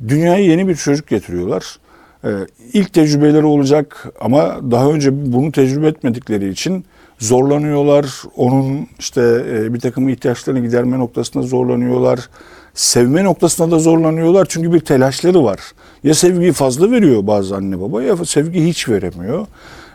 [0.08, 1.78] Dünyaya yeni bir çocuk getiriyorlar.
[2.24, 2.30] E,
[2.72, 6.84] ilk tecrübeleri olacak ama daha önce bunu tecrübe etmedikleri için
[7.18, 8.22] zorlanıyorlar.
[8.36, 12.28] Onun işte e, bir takım ihtiyaçlarını giderme noktasında zorlanıyorlar.
[12.74, 15.60] Sevme noktasında da zorlanıyorlar çünkü bir telaşları var.
[16.04, 19.46] Ya sevgiyi fazla veriyor bazı anne baba ya sevgi hiç veremiyor.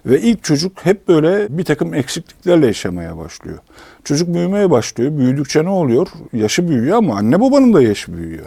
[0.05, 3.57] Ve ilk çocuk hep böyle bir takım eksikliklerle yaşamaya başlıyor.
[4.03, 5.17] Çocuk büyümeye başlıyor.
[5.17, 6.07] Büyüdükçe ne oluyor?
[6.33, 8.45] Yaşı büyüyor ama anne babanın da yaşı büyüyor.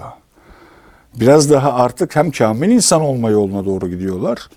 [1.20, 4.48] Biraz daha artık hem kamil insan olma yoluna doğru gidiyorlar.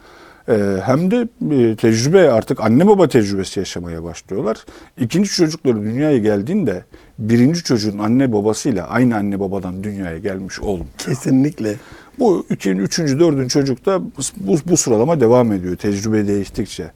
[0.50, 4.66] Ee, hem de e, tecrübe artık anne baba tecrübesi yaşamaya başlıyorlar.
[5.00, 6.84] İkinci çocukları dünyaya geldiğinde
[7.20, 10.90] birinci çocuğun anne babasıyla aynı anne babadan dünyaya gelmiş olmuyor.
[10.98, 11.76] Kesinlikle.
[12.20, 14.02] Bu ikinci, üçüncü, dördüncü çocukta
[14.38, 16.92] bu, bu sıralama devam ediyor tecrübe değiştikçe.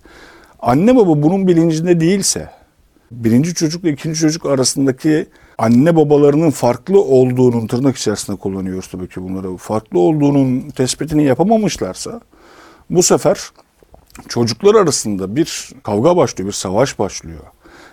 [0.60, 2.50] Anne baba bunun bilincinde değilse,
[3.12, 5.26] birinci çocukla ikinci çocuk arasındaki
[5.58, 9.58] anne babalarının farklı olduğunun tırnak içerisinde kullanıyoruz tabii ki bunları.
[9.58, 12.22] Farklı olduğunun tespitini yapamamışlarsa
[12.90, 13.40] bu sefer
[14.28, 17.40] çocuklar arasında bir kavga başlıyor, bir savaş başlıyor.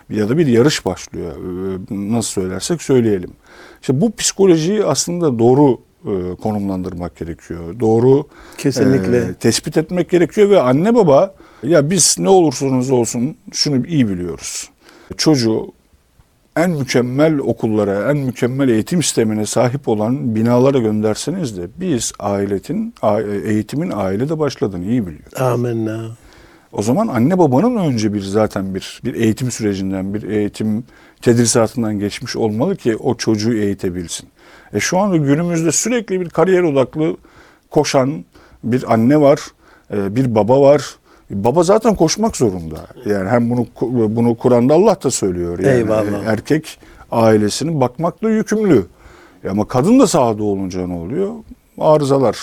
[0.09, 1.31] Ya da bir yarış başlıyor.
[1.35, 3.31] Ee, Nasıl söylersek söyleyelim.
[3.81, 7.79] İşte bu psikolojiyi aslında doğru e, konumlandırmak gerekiyor.
[7.79, 8.27] Doğru
[8.57, 9.17] Kesinlikle.
[9.17, 14.69] e, tespit etmek gerekiyor ve anne baba ya biz ne olursanız olsun şunu iyi biliyoruz.
[15.17, 15.71] Çocuğu
[16.57, 22.93] en mükemmel okullara, en mükemmel eğitim sistemine sahip olan binalara gönderseniz de biz ailetin,
[23.45, 25.41] eğitimin ailede başladığını iyi biliyoruz.
[25.41, 26.17] Amenna.
[26.71, 30.83] O zaman anne babanın önce bir zaten bir bir eğitim sürecinden, bir eğitim
[31.21, 34.29] tedrisatından geçmiş olmalı ki o çocuğu eğitebilsin.
[34.73, 37.17] E şu anda günümüzde sürekli bir kariyer odaklı
[37.69, 38.25] koşan
[38.63, 39.39] bir anne var,
[39.93, 40.95] e, bir baba var.
[41.31, 42.75] Baba zaten koşmak zorunda.
[43.05, 43.67] Yani hem bunu
[44.15, 45.59] bunu Kur'an'da Allah da söylüyor.
[45.59, 46.25] Yani Eyvallah.
[46.25, 46.79] erkek
[47.11, 48.85] ailesinin bakmakla yükümlü.
[49.49, 51.31] Ama kadın da sahada olunca ne oluyor?
[51.79, 52.37] Arızalar.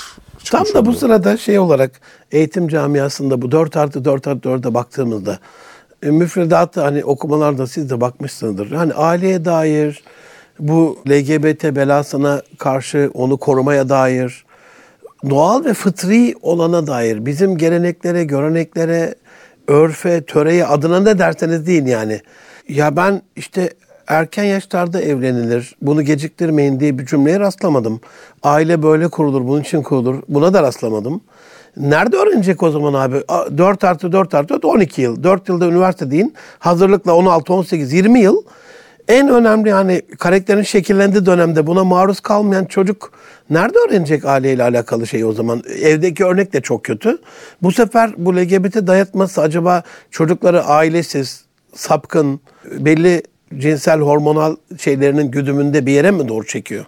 [0.44, 0.94] Tam da bu oluyor.
[0.94, 2.01] sırada şey olarak
[2.33, 5.38] eğitim camiasında bu 4 artı 4 artı 4'e baktığımızda
[6.03, 8.72] e, müfredatı hani okumalarda siz de bakmışsınızdır.
[8.72, 10.03] Hani aileye dair
[10.59, 14.44] bu LGBT belasına karşı onu korumaya dair
[15.31, 19.15] doğal ve fıtri olana dair bizim geleneklere, göreneklere,
[19.69, 22.21] örfe, töreye adına ne derseniz deyin yani.
[22.69, 23.71] Ya ben işte
[24.07, 28.01] erken yaşlarda evlenilir, bunu geciktirmeyin diye bir cümleye rastlamadım.
[28.43, 30.23] Aile böyle kurulur, bunun için kurulur.
[30.29, 31.21] Buna da rastlamadım.
[31.77, 33.23] Nerede öğrenecek o zaman abi?
[33.29, 35.23] A, 4 artı 4 artı 4 12 yıl.
[35.23, 36.35] 4 yılda üniversite deyin.
[36.59, 38.43] Hazırlıkla 16, 18, 20 yıl.
[39.09, 43.12] En önemli hani karakterin şekillendiği dönemde buna maruz kalmayan çocuk
[43.51, 45.62] nerede öğrenecek aileyle alakalı şeyi o zaman?
[45.83, 47.18] Evdeki örnek de çok kötü.
[47.62, 51.44] Bu sefer bu LGBT dayatması acaba çocukları ailesiz,
[51.75, 52.40] sapkın,
[52.79, 53.23] belli
[53.59, 56.85] cinsel hormonal şeylerinin güdümünde bir yere mi doğru çekiyor?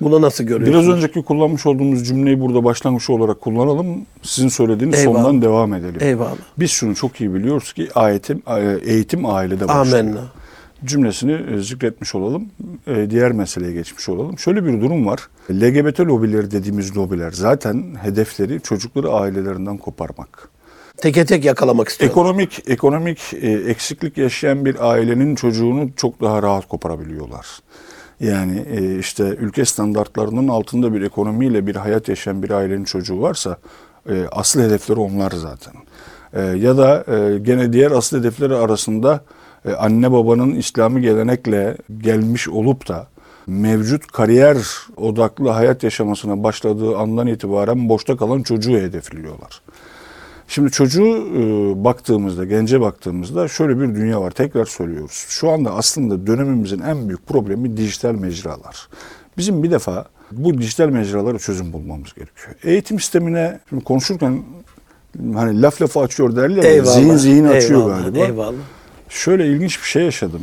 [0.00, 0.86] Buna nasıl görüyorsunuz?
[0.86, 4.06] Biraz önceki kullanmış olduğumuz cümleyi burada başlangıç olarak kullanalım.
[4.22, 5.22] Sizin söylediğiniz Eyvallah.
[5.22, 5.98] sondan devam edelim.
[6.00, 6.36] Eyvallah.
[6.58, 8.42] Biz şunu çok iyi biliyoruz ki eğitim,
[8.84, 9.98] eğitim ailede başlıyor.
[9.98, 10.20] Amenna.
[10.84, 12.46] Cümlesini e, zikretmiş olalım.
[12.86, 14.38] E, Diğer meseleye geçmiş olalım.
[14.38, 15.20] Şöyle bir durum var.
[15.50, 20.48] LGBT lobileri dediğimiz lobiler zaten hedefleri çocukları ailelerinden koparmak.
[20.96, 22.10] Teke tek yakalamak istiyor.
[22.10, 27.46] Ekonomik ekonomik e, eksiklik yaşayan bir ailenin çocuğunu çok daha rahat koparabiliyorlar.
[28.20, 28.64] Yani
[28.98, 33.56] işte ülke standartlarının altında bir ekonomiyle bir hayat yaşayan bir ailenin çocuğu varsa
[34.32, 35.74] asıl hedefleri onlar zaten.
[36.56, 37.04] Ya da
[37.38, 39.24] gene diğer asıl hedefleri arasında
[39.78, 43.06] anne babanın İslami gelenekle gelmiş olup da
[43.46, 44.56] mevcut kariyer
[44.96, 49.62] odaklı hayat yaşamasına başladığı andan itibaren boşta kalan çocuğu hedefliyorlar.
[50.48, 54.30] Şimdi çocuğu e, baktığımızda, gence baktığımızda şöyle bir dünya var.
[54.30, 55.26] Tekrar söylüyoruz.
[55.28, 58.88] Şu anda aslında dönemimizin en büyük problemi dijital mecralar.
[59.38, 62.56] Bizim bir defa bu dijital mecralara çözüm bulmamız gerekiyor.
[62.64, 64.42] Eğitim sistemine şimdi konuşurken
[65.34, 68.24] hani laf lafı açıyor derler ya, zihin zihin açıyor eyvallah, galiba.
[68.24, 68.81] Eyvallah.
[69.12, 70.42] Şöyle ilginç bir şey yaşadım.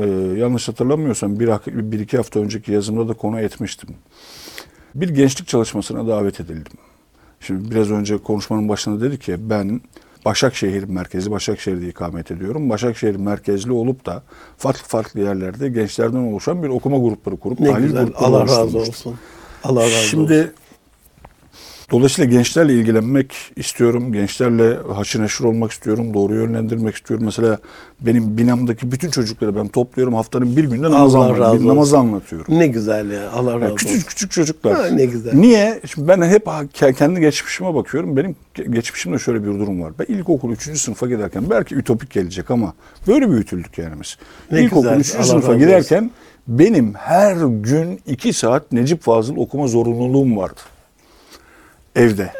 [0.00, 3.88] Ee, yanlış hatırlamıyorsam bir, bir iki hafta önceki yazımda da konu etmiştim.
[4.94, 6.78] Bir gençlik çalışmasına davet edildim.
[7.40, 9.80] Şimdi biraz önce konuşmanın başında dedik ya ben
[10.24, 12.70] Başakşehir merkezi, Başakşehir'de ikamet ediyorum.
[12.70, 14.22] Başakşehir merkezli olup da
[14.56, 18.04] farklı farklı yerlerde gençlerden oluşan bir okuma grupları kurup Ne tahlil güzel.
[18.04, 19.14] grupları Allah razı olsun.
[19.64, 20.08] Allah razı olsun.
[20.08, 20.52] Şimdi
[21.92, 24.12] dolayısıyla gençlerle ilgilenmek istiyorum.
[24.12, 26.14] Gençlerle haşır neşir olmak istiyorum.
[26.14, 27.26] Doğru yönlendirmek istiyorum.
[27.26, 27.58] Mesela
[28.00, 30.14] benim binamdaki bütün çocukları ben topluyorum.
[30.14, 32.58] Haftanın bir günde namaz, anlat- bir namaz anlatıyorum.
[32.58, 33.30] Ne güzel ya.
[33.30, 33.86] Allah razı Yani olsun.
[33.86, 34.74] küçük küçük çocuklar.
[34.74, 35.34] Ha, ne güzel.
[35.34, 35.80] Niye?
[35.86, 36.46] Şimdi ben hep
[36.96, 38.16] kendi geçmişime bakıyorum.
[38.16, 39.92] Benim ge- geçmişimde şöyle bir durum var.
[39.98, 40.76] Ben ilkokul 3.
[40.80, 42.74] sınıfa giderken belki ütopik gelecek ama
[43.06, 44.16] böyle büyütüldük yani biz.
[44.52, 45.14] Ne ilkokul güzel, 3.
[45.16, 46.10] Allah sınıfa giderken
[46.48, 50.60] benim her gün 2 saat Necip Fazıl okuma zorunluluğum vardı.
[51.98, 52.32] Evde.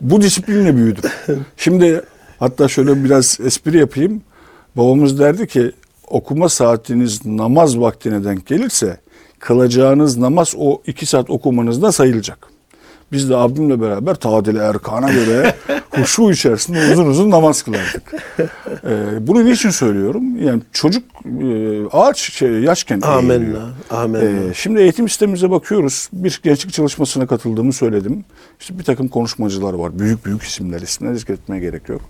[0.00, 1.10] Bu disiplinle büyüdüm.
[1.56, 2.02] Şimdi
[2.38, 4.22] hatta şöyle biraz espri yapayım.
[4.76, 5.72] Babamız derdi ki
[6.08, 8.96] okuma saatiniz namaz vaktine denk gelirse
[9.38, 12.51] kılacağınız namaz o iki saat okumanızda sayılacak.
[13.12, 15.54] Biz de abimle beraber tadil erkana göre
[15.90, 18.02] huşu içerisinde uzun uzun namaz kılardık.
[18.84, 20.46] Ee, bunu niçin söylüyorum?
[20.46, 21.02] Yani çocuk
[21.42, 23.00] e, ağaç şey, yaşken.
[23.00, 23.70] Amenna.
[23.90, 24.48] Amenna.
[24.48, 26.08] Ee, şimdi eğitim sistemimize bakıyoruz.
[26.12, 28.24] Bir gençlik çalışmasına katıldığımı söyledim.
[28.60, 29.98] İşte bir takım konuşmacılar var.
[29.98, 30.80] Büyük büyük isimler.
[30.80, 32.02] İsimler zikretmeye gerek yok.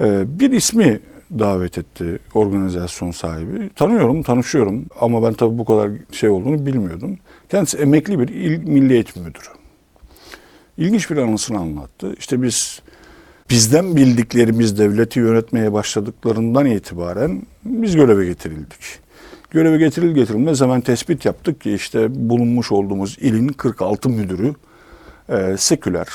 [0.00, 1.00] Ee, bir ismi
[1.38, 3.70] davet etti organizasyon sahibi.
[3.74, 7.18] Tanıyorum, tanışıyorum ama ben tabii bu kadar şey olduğunu bilmiyordum.
[7.48, 9.59] Kendisi emekli bir il milli eğitim müdürü.
[10.80, 12.14] İlginç bir anısını anlattı.
[12.18, 12.82] İşte biz
[13.50, 18.98] bizden bildiklerimiz devleti yönetmeye başladıklarından itibaren biz göreve getirildik.
[19.50, 24.54] Göreve getiril getirilmez hemen tespit yaptık ki işte bulunmuş olduğumuz ilin 46 müdürü
[25.28, 26.08] e, seküler,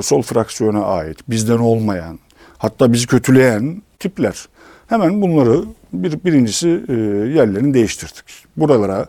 [0.00, 2.18] sol fraksiyona ait, bizden olmayan,
[2.58, 4.48] hatta bizi kötüleyen tipler.
[4.86, 6.92] Hemen bunları bir birincisi e,
[7.36, 8.24] yerlerini değiştirdik.
[8.56, 9.06] Buralara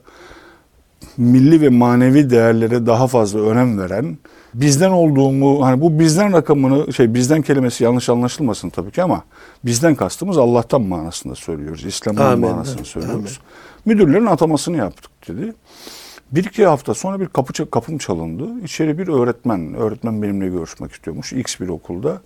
[1.18, 4.18] milli ve manevi değerlere daha fazla önem veren,
[4.54, 9.24] bizden olduğumu, hani bu bizden rakamını, şey bizden kelimesi yanlış anlaşılmasın tabii ki ama
[9.66, 11.86] bizden kastımız Allah'tan manasında söylüyoruz.
[11.86, 12.50] İslam'dan Amin.
[12.50, 13.40] manasında söylüyoruz.
[13.86, 15.54] Müdürlerin atamasını yaptık dedi.
[16.32, 18.64] Bir iki hafta sonra bir kapı kapım çalındı.
[18.64, 21.34] İçeri bir öğretmen, öğretmen benimle görüşmek istiyormuş.
[21.34, 22.22] X bir okulda.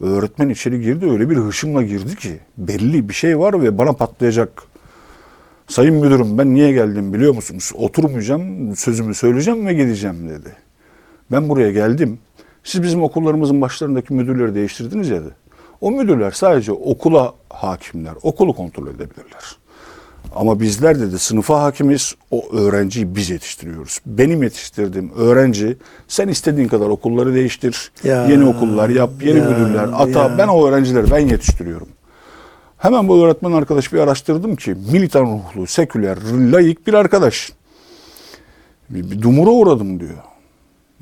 [0.00, 4.62] Öğretmen içeri girdi öyle bir hışımla girdi ki belli bir şey var ve bana patlayacak.
[5.68, 7.72] Sayın müdürüm ben niye geldim biliyor musunuz?
[7.74, 10.56] Oturmayacağım, sözümü söyleyeceğim ve gideceğim dedi.
[11.32, 12.18] Ben buraya geldim.
[12.64, 15.34] Siz bizim okullarımızın başlarındaki müdürleri değiştirdiniz ya dedi.
[15.80, 19.56] O müdürler sadece okula hakimler, okulu kontrol edebilirler.
[20.34, 23.98] Ama bizler dedi sınıfa hakimiz, o öğrenciyi biz yetiştiriyoruz.
[24.06, 25.76] Benim yetiştirdiğim öğrenci,
[26.08, 30.38] sen istediğin kadar okulları değiştir, Ya, yeni okullar yap, yeni ya, müdürler ata, ya.
[30.38, 31.88] ben o öğrencileri ben yetiştiriyorum.
[32.78, 36.18] Hemen bu öğretmen arkadaş bir araştırdım ki militan ruhlu, seküler,
[36.52, 37.52] layık bir arkadaş.
[38.90, 40.18] Bir, bir dumura uğradım diyor.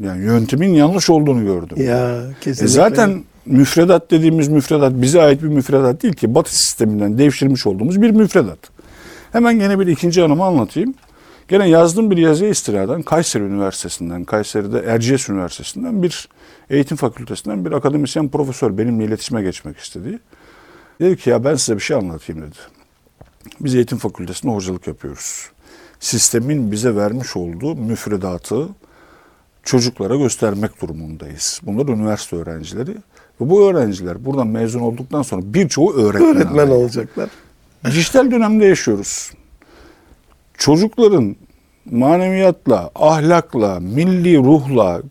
[0.01, 1.76] Yani yöntemin yanlış olduğunu gördüm.
[1.86, 2.66] Ya E kesinlikle.
[2.68, 6.34] zaten müfredat dediğimiz müfredat bize ait bir müfredat değil ki.
[6.34, 8.59] Batı sisteminden devşirmiş olduğumuz bir müfredat.
[9.32, 10.94] Hemen gene bir ikinci anımı anlatayım.
[11.48, 16.28] Gene yazdığım bir yazıya istinaden Kayseri Üniversitesi'nden, Kayseri'de Erciyes Üniversitesi'nden bir
[16.70, 20.18] eğitim fakültesinden bir akademisyen profesör benimle iletişime geçmek istedi.
[21.01, 22.57] Dedi ki ya ben size bir şey anlatayım dedi.
[23.61, 25.51] Biz eğitim fakültesinde hocalık yapıyoruz.
[26.01, 28.68] Sistemin bize vermiş olduğu müfredatı
[29.64, 31.61] çocuklara göstermek durumundayız.
[31.62, 32.90] Bunlar üniversite öğrencileri.
[33.40, 36.80] Ve bu öğrenciler buradan mezun olduktan sonra birçoğu öğretmen, öğretmen adayı.
[36.80, 37.30] olacaklar.
[37.84, 39.30] Dijital dönemde yaşıyoruz.
[40.58, 41.36] Çocukların
[41.90, 45.02] maneviyatla, ahlakla, milli ruhla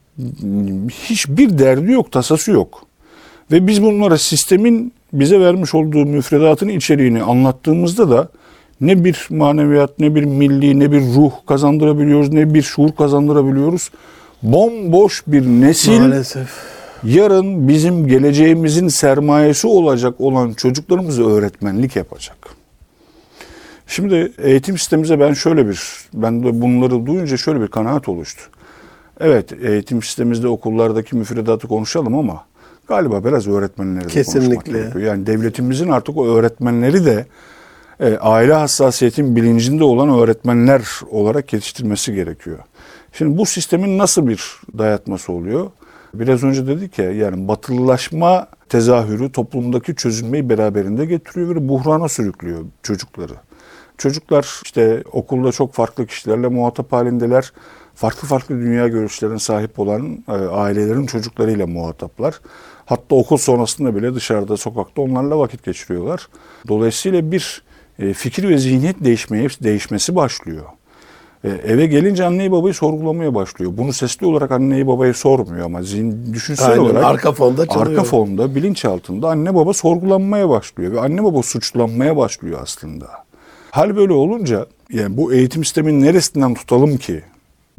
[0.89, 2.85] hiçbir derdi yok, tasası yok.
[3.51, 8.29] Ve biz bunlara sistemin bize vermiş olduğu müfredatın içeriğini anlattığımızda da
[8.81, 13.89] ne bir maneviyat, ne bir milli, ne bir ruh kazandırabiliyoruz, ne bir şuur kazandırabiliyoruz.
[14.43, 16.49] Bomboş bir nesil Maalesef.
[17.03, 22.37] yarın bizim geleceğimizin sermayesi olacak olan çocuklarımıza öğretmenlik yapacak.
[23.87, 25.81] Şimdi eğitim sistemimize ben şöyle bir,
[26.13, 28.41] ben de bunları duyunca şöyle bir kanaat oluştu.
[29.19, 32.45] Evet eğitim sistemimizde okullardaki müfredatı konuşalım ama
[32.87, 34.71] galiba biraz öğretmenleri de konuşmak Kesinlikle.
[34.71, 35.05] gerekiyor.
[35.05, 37.25] Yani devletimizin artık o öğretmenleri de
[37.99, 42.59] e, aile hassasiyetin bilincinde olan öğretmenler olarak yetiştirmesi gerekiyor.
[43.13, 45.71] Şimdi bu sistemin nasıl bir dayatması oluyor?
[46.13, 53.33] Biraz önce dedik ya yani batılılaşma tezahürü toplumdaki çözülmeyi beraberinde getiriyor ve buhrana sürüklüyor çocukları.
[53.97, 57.53] Çocuklar işte okulda çok farklı kişilerle muhatap halindeler.
[57.95, 62.39] Farklı farklı dünya görüşlerine sahip olan e, ailelerin çocuklarıyla muhataplar.
[62.85, 66.27] Hatta okul sonrasında bile dışarıda, sokakta onlarla vakit geçiriyorlar.
[66.67, 67.63] Dolayısıyla bir
[67.99, 70.63] e, fikir ve zihniyet değişmeye, değişmesi başlıyor.
[71.43, 73.71] E, eve gelince anneyi babayı sorgulamaya başlıyor.
[73.77, 77.87] Bunu sesli olarak anneyi babayı sormuyor ama zihin, düşünsel Aynen, olarak arka fonda çalıyor.
[77.91, 83.07] arka fonda bilinç altında anne baba sorgulanmaya başlıyor ve anne baba suçlanmaya başlıyor aslında.
[83.71, 87.21] Hal böyle olunca yani bu eğitim sisteminin neresinden tutalım ki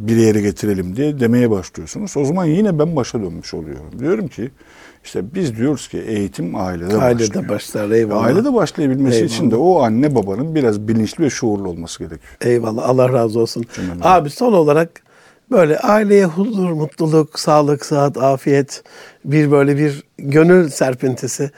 [0.01, 2.17] bir yere getirelim diye demeye başlıyorsunuz.
[2.17, 3.99] O zaman yine ben başa dönmüş oluyorum.
[3.99, 4.51] Diyorum ki
[5.05, 7.49] işte biz diyoruz ki eğitim ailede, Ailede başlıyor.
[7.49, 8.25] başlar eyvallah.
[8.25, 9.33] Ailede başlayabilmesi Eyvallah.
[9.35, 12.33] için de o anne babanın biraz bilinçli ve şuurlu olması gerekiyor.
[12.41, 13.65] Eyvallah Allah razı olsun.
[13.75, 14.05] Cümlemize.
[14.09, 14.91] Abi son olarak
[15.51, 18.83] böyle aileye huzur, mutluluk, sağlık, sıhhat, afiyet
[19.25, 21.51] bir böyle bir gönül serpintisi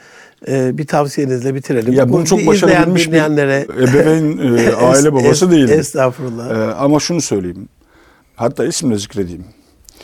[0.47, 1.93] e, bir tavsiyenizle bitirelim.
[1.93, 5.79] Ya bunu Bu çok başarabilmiş bir ebeveyn e, aile babası es- değilim.
[5.79, 6.49] Estağfurullah.
[6.49, 7.67] E, ama şunu söyleyeyim.
[8.35, 9.45] Hatta ismini zikredeyim.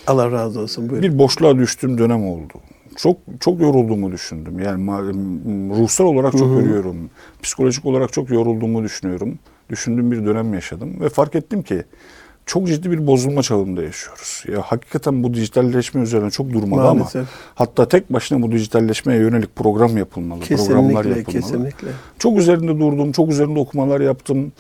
[0.08, 0.90] Allah razı olsun.
[0.90, 1.04] Buyurun.
[1.12, 2.54] Bir boşluğa düştüğüm dönem oldu.
[2.96, 4.60] Çok çok yorulduğumu düşündüm.
[4.60, 4.90] Yani
[5.82, 7.10] ruhsal olarak çok yoruluyorum.
[7.44, 9.40] Psikolojik olarak çok yorulduğumu düşünüyorum.
[9.70, 11.84] Düşündüğüm bir dönem yaşadım ve fark ettim ki
[12.46, 14.44] çok ciddi bir bozulma çağında yaşıyoruz.
[14.52, 17.16] Ya hakikaten bu dijitalleşme üzerine çok durmalı Maalesef.
[17.16, 17.26] ama
[17.56, 21.24] hatta tek başına bu dijitalleşmeye yönelik program yapılmalı, programlar Kesinlikle, yapılmalı.
[21.24, 21.88] kesinlikle.
[22.20, 24.52] Çok üzerinde durdum, çok üzerinde okumalar yaptım.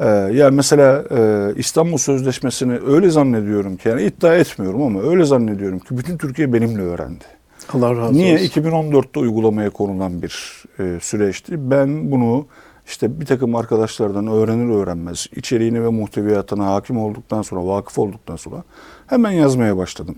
[0.00, 5.78] Ee, yani mesela e, İstanbul Sözleşmesi'ni öyle zannediyorum ki, yani iddia etmiyorum ama öyle zannediyorum
[5.78, 7.24] ki bütün Türkiye benimle öğrendi.
[7.72, 8.34] Allah razı Niye?
[8.34, 8.46] olsun.
[8.46, 11.70] 2014'te uygulamaya konulan bir e, süreçti.
[11.70, 12.46] Ben bunu
[12.86, 18.62] işte bir takım arkadaşlardan öğrenir öğrenmez içeriğine ve muhteviyatına hakim olduktan sonra, vakıf olduktan sonra
[19.06, 20.16] hemen yazmaya başladım.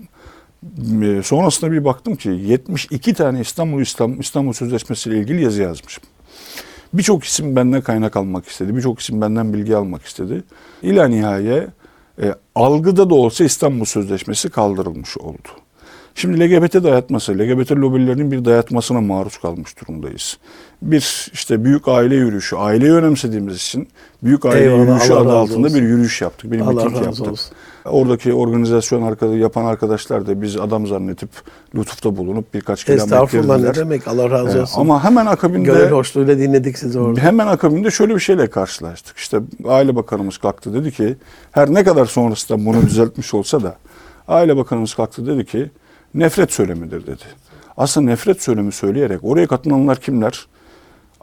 [1.03, 6.03] E, sonrasında bir baktım ki 72 tane İstanbul İstanbul, İstanbul Sözleşmesi ile ilgili yazı yazmışım.
[6.93, 8.75] Birçok isim benden kaynak almak istedi.
[8.75, 10.43] Birçok isim benden bilgi almak istedi.
[10.81, 11.67] İla nihaye
[12.21, 15.49] e, algıda da olsa İstanbul Sözleşmesi kaldırılmış oldu.
[16.15, 20.37] Şimdi LGBT dayatması, LGBT lobilerinin bir dayatmasına maruz kalmış durumdayız.
[20.81, 23.87] Bir işte büyük aile yürüyüşü, aileyi önemsediğimiz için
[24.23, 25.75] büyük aile Eyvallah, yürüyüşü Allah adı altında olsun.
[25.77, 26.51] bir yürüyüş yaptık.
[26.51, 27.27] Bir Allah miting yaptık.
[27.27, 27.55] olsun.
[27.85, 31.29] Oradaki organizasyon arkada yapan arkadaşlar da biz adam zannetip
[31.75, 33.85] lütufta bulunup birkaç kelam Estağfurullah ne ettirdiler.
[33.85, 34.81] demek Allah razı Ee, olsun.
[34.81, 37.21] Ama hemen akabinde Gönül hoşluğuyla dinledik sizi orada.
[37.21, 39.17] Hemen akabinde şöyle bir şeyle karşılaştık.
[39.17, 41.15] İşte Aile Bakanımız kalktı dedi ki
[41.51, 43.75] her ne kadar sonrasında bunu düzeltmiş olsa da
[44.27, 45.71] Aile Bakanımız kalktı dedi ki
[46.13, 47.23] nefret söylemidir dedi.
[47.77, 50.47] Aslında nefret söylemi söyleyerek oraya katılanlar kimler?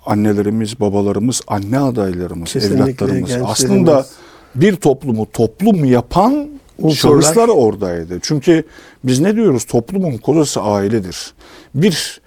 [0.06, 3.36] Annelerimiz, babalarımız, anne adaylarımız, Kesinlikle, evlatlarımız.
[3.44, 4.06] Aslında
[4.54, 7.22] bir toplumu toplum yapan Unsurlar.
[7.22, 8.18] şahıslar oradaydı.
[8.22, 8.64] Çünkü
[9.04, 9.64] biz ne diyoruz?
[9.64, 11.34] Toplumun kozası ailedir.
[11.74, 12.20] Bir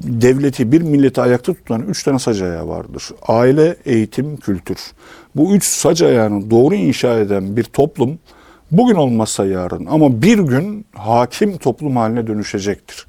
[0.00, 3.10] devleti, bir milleti ayakta tutan üç tane sac ayağı vardır.
[3.28, 4.78] Aile, eğitim, kültür.
[5.36, 8.18] Bu üç sac ayağını doğru inşa eden bir toplum
[8.78, 13.06] bugün olmazsa yarın ama bir gün hakim toplum haline dönüşecektir.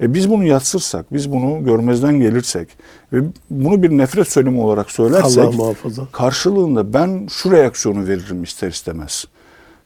[0.00, 2.68] E biz bunu yatsırsak, biz bunu görmezden gelirsek
[3.12, 6.02] ve bunu bir nefret söylemi olarak söylersek Allah muhafaza.
[6.12, 9.24] karşılığında ben şu reaksiyonu veririm ister istemez.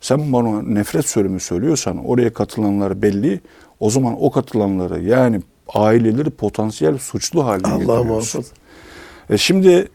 [0.00, 3.40] Sen bana nefret söylemi söylüyorsan oraya katılanlar belli.
[3.80, 5.40] O zaman o katılanları yani
[5.74, 8.08] aileleri potansiyel suçlu haline Allah getiriyorsun.
[8.08, 8.54] muhafaza.
[9.30, 9.88] E şimdi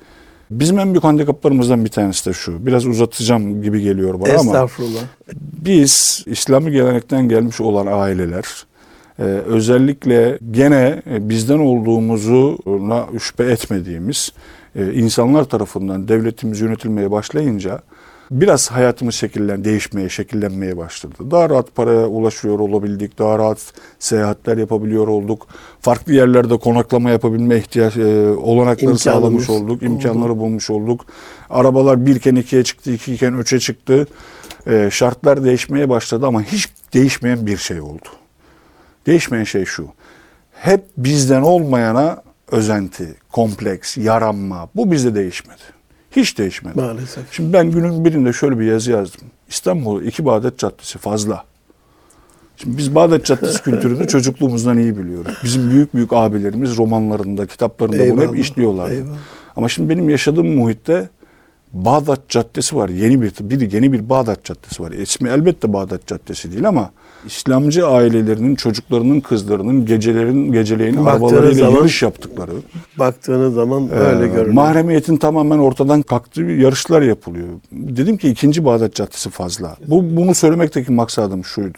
[0.51, 2.65] bizim en büyük handikaplarımızdan bir tanesi de şu.
[2.65, 4.99] Biraz uzatacağım gibi geliyor bana ama Estağfurullah.
[5.65, 8.45] biz İslami gelenekten gelmiş olan aileler
[9.19, 14.31] e, özellikle gene e, bizden olduğumuzuna şüphe etmediğimiz
[14.75, 17.81] e, insanlar tarafından devletimiz yönetilmeye başlayınca
[18.31, 21.15] biraz hayatımız şekillen değişmeye, şekillenmeye başladı.
[21.31, 25.47] Daha rahat paraya ulaşıyor olabildik, daha rahat seyahatler yapabiliyor olduk.
[25.81, 31.05] Farklı yerlerde konaklama yapabilme ihtiyaç e, olanakları İmkanımız sağlamış olduk, imkanları bulmuş olduk.
[31.49, 34.07] Arabalar birken ikiye çıktı, ikiyken üçe çıktı.
[34.67, 38.07] E, şartlar değişmeye başladı ama hiç değişmeyen bir şey oldu.
[39.05, 39.87] Değişmeyen şey şu.
[40.51, 45.76] Hep bizden olmayana özenti, kompleks, yaranma bu bizde değişmedi.
[46.11, 46.79] Hiç değişmedi.
[46.79, 47.23] Maalesef.
[47.31, 49.21] Şimdi ben günün birinde şöyle bir yazı yazdım.
[49.49, 51.43] İstanbul iki Bağdat Caddesi fazla.
[52.57, 55.33] Şimdi biz Bağdat Caddesi kültürünü çocukluğumuzdan iyi biliyoruz.
[55.43, 58.91] Bizim büyük büyük abilerimiz romanlarında, kitaplarında bunu Eyvallah, hep işliyorlar.
[58.91, 59.17] eyvallah.
[59.55, 61.09] Ama şimdi benim yaşadığım muhitte
[61.73, 62.89] Bağdat Caddesi var.
[62.89, 64.91] Yeni bir bir yeni bir Bağdat Caddesi var.
[64.91, 66.91] İsmi elbette Bağdat Caddesi değil ama
[67.25, 72.51] İslamcı ailelerinin çocuklarının kızlarının gecelerin geceleyin Baktığınız arabalarıyla zaman- yarış yaptıkları.
[72.99, 74.53] Baktığınız zaman öyle Ee, görünüyor.
[74.53, 77.47] Mahremiyetin tamamen ortadan kalktığı yarışlar yapılıyor.
[77.71, 79.75] Dedim ki ikinci Bağdat Caddesi fazla.
[79.87, 81.77] Bu bunu söylemekteki maksadım şuydu.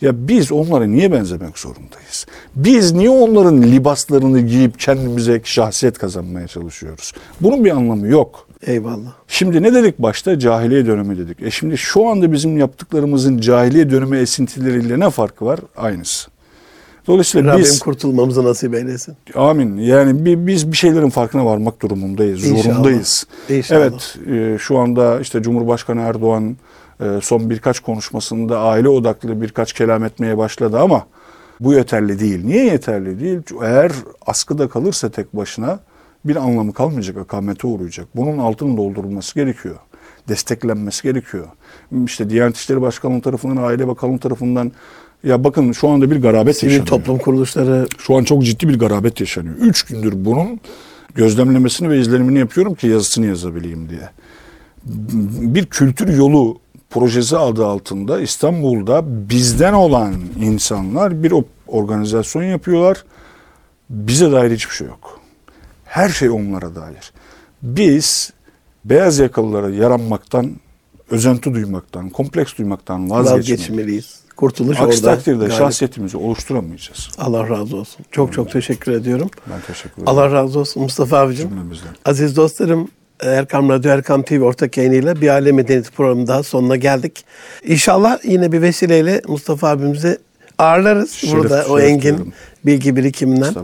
[0.00, 2.26] Ya biz onlara niye benzemek zorundayız?
[2.56, 7.12] Biz niye onların libaslarını giyip kendimize şahsiyet kazanmaya çalışıyoruz?
[7.40, 8.48] Bunun bir anlamı yok.
[8.66, 9.12] Eyvallah.
[9.28, 10.38] Şimdi ne dedik başta?
[10.38, 11.42] Cahiliye dönemi dedik.
[11.42, 15.60] E şimdi şu anda bizim yaptıklarımızın cahiliye dönemi esintileriyle ne farkı var?
[15.76, 16.28] Aynısı.
[17.06, 19.14] Dolayısıyla Rabbim biz kurtulmamızı nasip eylesin.
[19.34, 19.76] Amin.
[19.76, 22.62] Yani bi- biz bir şeylerin farkına varmak durumundayız, İnşallah.
[22.74, 23.26] zorundayız.
[23.48, 23.80] İnşallah.
[23.80, 26.56] Evet, e, şu anda işte Cumhurbaşkanı Erdoğan
[27.00, 31.06] e, son birkaç konuşmasında aile odaklı birkaç kelam etmeye başladı ama
[31.60, 32.44] bu yeterli değil.
[32.44, 33.40] Niye yeterli değil?
[33.62, 33.92] Eğer
[34.26, 35.78] askıda kalırsa tek başına
[36.24, 38.06] bir anlamı kalmayacak, akamete uğrayacak.
[38.16, 39.76] Bunun altının doldurulması gerekiyor.
[40.28, 41.46] Desteklenmesi gerekiyor.
[42.04, 44.72] İşte Diyanet İşleri Başkanlığı tarafından, Aile Bakanlığı tarafından
[45.24, 46.86] ya bakın şu anda bir garabet Sivil yaşanıyor.
[46.86, 49.56] toplum kuruluşları Şu an çok ciddi bir garabet yaşanıyor.
[49.60, 50.60] Üç gündür bunun
[51.14, 54.10] gözlemlemesini ve izlenimini yapıyorum ki yazısını yazabileyim diye.
[55.54, 56.58] Bir kültür yolu
[56.90, 61.34] projesi adı altında İstanbul'da bizden olan insanlar bir
[61.66, 63.04] organizasyon yapıyorlar.
[63.90, 65.23] Bize dair hiçbir şey yok.
[65.94, 67.12] Her şey onlara dair.
[67.62, 68.32] Biz
[68.84, 70.50] beyaz yakalılara yaranmaktan,
[71.10, 73.50] özenti duymaktan, kompleks duymaktan vazgeçmeliyiz.
[73.50, 74.20] vazgeçmeliyiz.
[74.36, 75.14] Kurtuluş Aksi orada.
[75.16, 75.52] takdirde galip.
[75.52, 77.08] şahsiyetimizi oluşturamayacağız.
[77.18, 78.06] Allah razı olsun.
[78.10, 79.30] Çok çok teşekkür ediyorum.
[79.50, 80.08] Ben teşekkür ederim.
[80.08, 81.48] Allah razı olsun Mustafa abicim.
[81.48, 81.90] Cümlemizden.
[82.04, 82.88] Aziz dostlarım
[83.20, 87.24] Erkam Radyo, Erkam TV ortak yayınıyla bir aile medeniyeti programı daha sonuna geldik.
[87.64, 90.18] İnşallah yine bir vesileyle Mustafa abimizi
[90.58, 92.32] ağırlarız Şeref- burada o şeref engin duyuyorum.
[92.66, 93.54] bilgi birikiminden.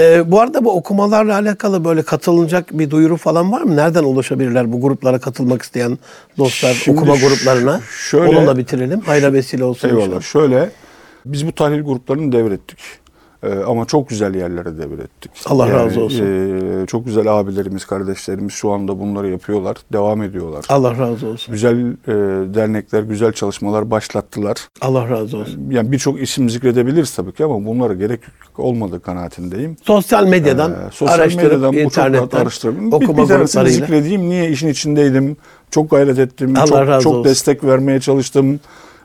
[0.00, 3.76] Ee, bu arada bu okumalarla alakalı böyle katılınacak bir duyuru falan var mı?
[3.76, 5.98] Nereden ulaşabilirler bu gruplara katılmak isteyen
[6.38, 7.80] dostlar Şimdi okuma gruplarına?
[8.10, 9.00] şöyle- Onunla bitirelim.
[9.00, 10.04] Hayra vesile olsun Eyvallah.
[10.06, 10.22] inşallah.
[10.22, 10.70] Şöyle
[11.26, 12.78] biz bu tahlil gruplarını devrettik.
[13.46, 15.30] Ee, ama çok güzel yerlere devrettik.
[15.46, 16.24] Allah razı olsun.
[16.82, 19.76] e, çok güzel abilerimiz, kardeşlerimiz şu anda bunları yapıyorlar.
[19.92, 20.64] Devam ediyorlar.
[20.68, 21.52] Allah razı olsun.
[21.52, 22.14] Güzel e,
[22.54, 24.56] dernekler, güzel çalışmalar başlattılar.
[24.80, 25.60] Allah razı olsun.
[25.70, 28.20] Yani birçok isim zikredebiliriz tabii ki ama bunlara gerek
[28.58, 29.76] olmadığı kanaatindeyim.
[29.82, 32.46] Sosyal medyadan Ee, sosyal araştırıp medyadan internetten.
[32.46, 33.64] Bir, okuma bir gruplarıyla.
[33.70, 34.28] zikredeyim.
[34.30, 35.36] Niye işin içindeydim?
[35.70, 36.54] Çok gayret ettim.
[36.56, 37.24] Allah çok çok olsun.
[37.24, 38.60] destek vermeye çalıştım.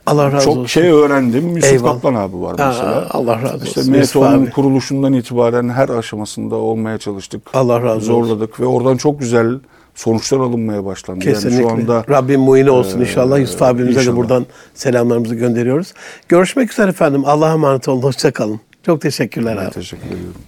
[0.06, 0.66] Allah razı çok olsun.
[0.66, 1.56] şey öğrendim.
[1.56, 1.94] Yusuf Eyvallah.
[1.94, 3.08] Kaplan abi var mesela.
[3.12, 3.94] Allah razı İşte olsun.
[3.98, 4.52] MTO'nun abi.
[4.52, 7.42] kuruluşundan itibaren her aşamasında olmaya çalıştık.
[7.54, 8.28] Allah razı olsun.
[8.28, 9.60] Zorladık ve oradan çok güzel
[9.96, 11.20] sonuçlar alınmaya başlandı.
[11.26, 11.62] Kesinlikle.
[11.64, 13.40] Yani şu anda Rabbim muine olsun inşallah.
[13.40, 14.18] Yusuf abimize de inşallah.
[14.18, 15.94] buradan selamlarımızı gönderiyoruz.
[16.30, 17.24] Görüşmek üzere efendim.
[17.26, 18.02] Allah'a emanet olun.
[18.02, 18.60] Hoşça kalın.
[18.86, 19.72] Çok teşekkürler ben abi.
[19.72, 20.42] teşekkür ediyorum.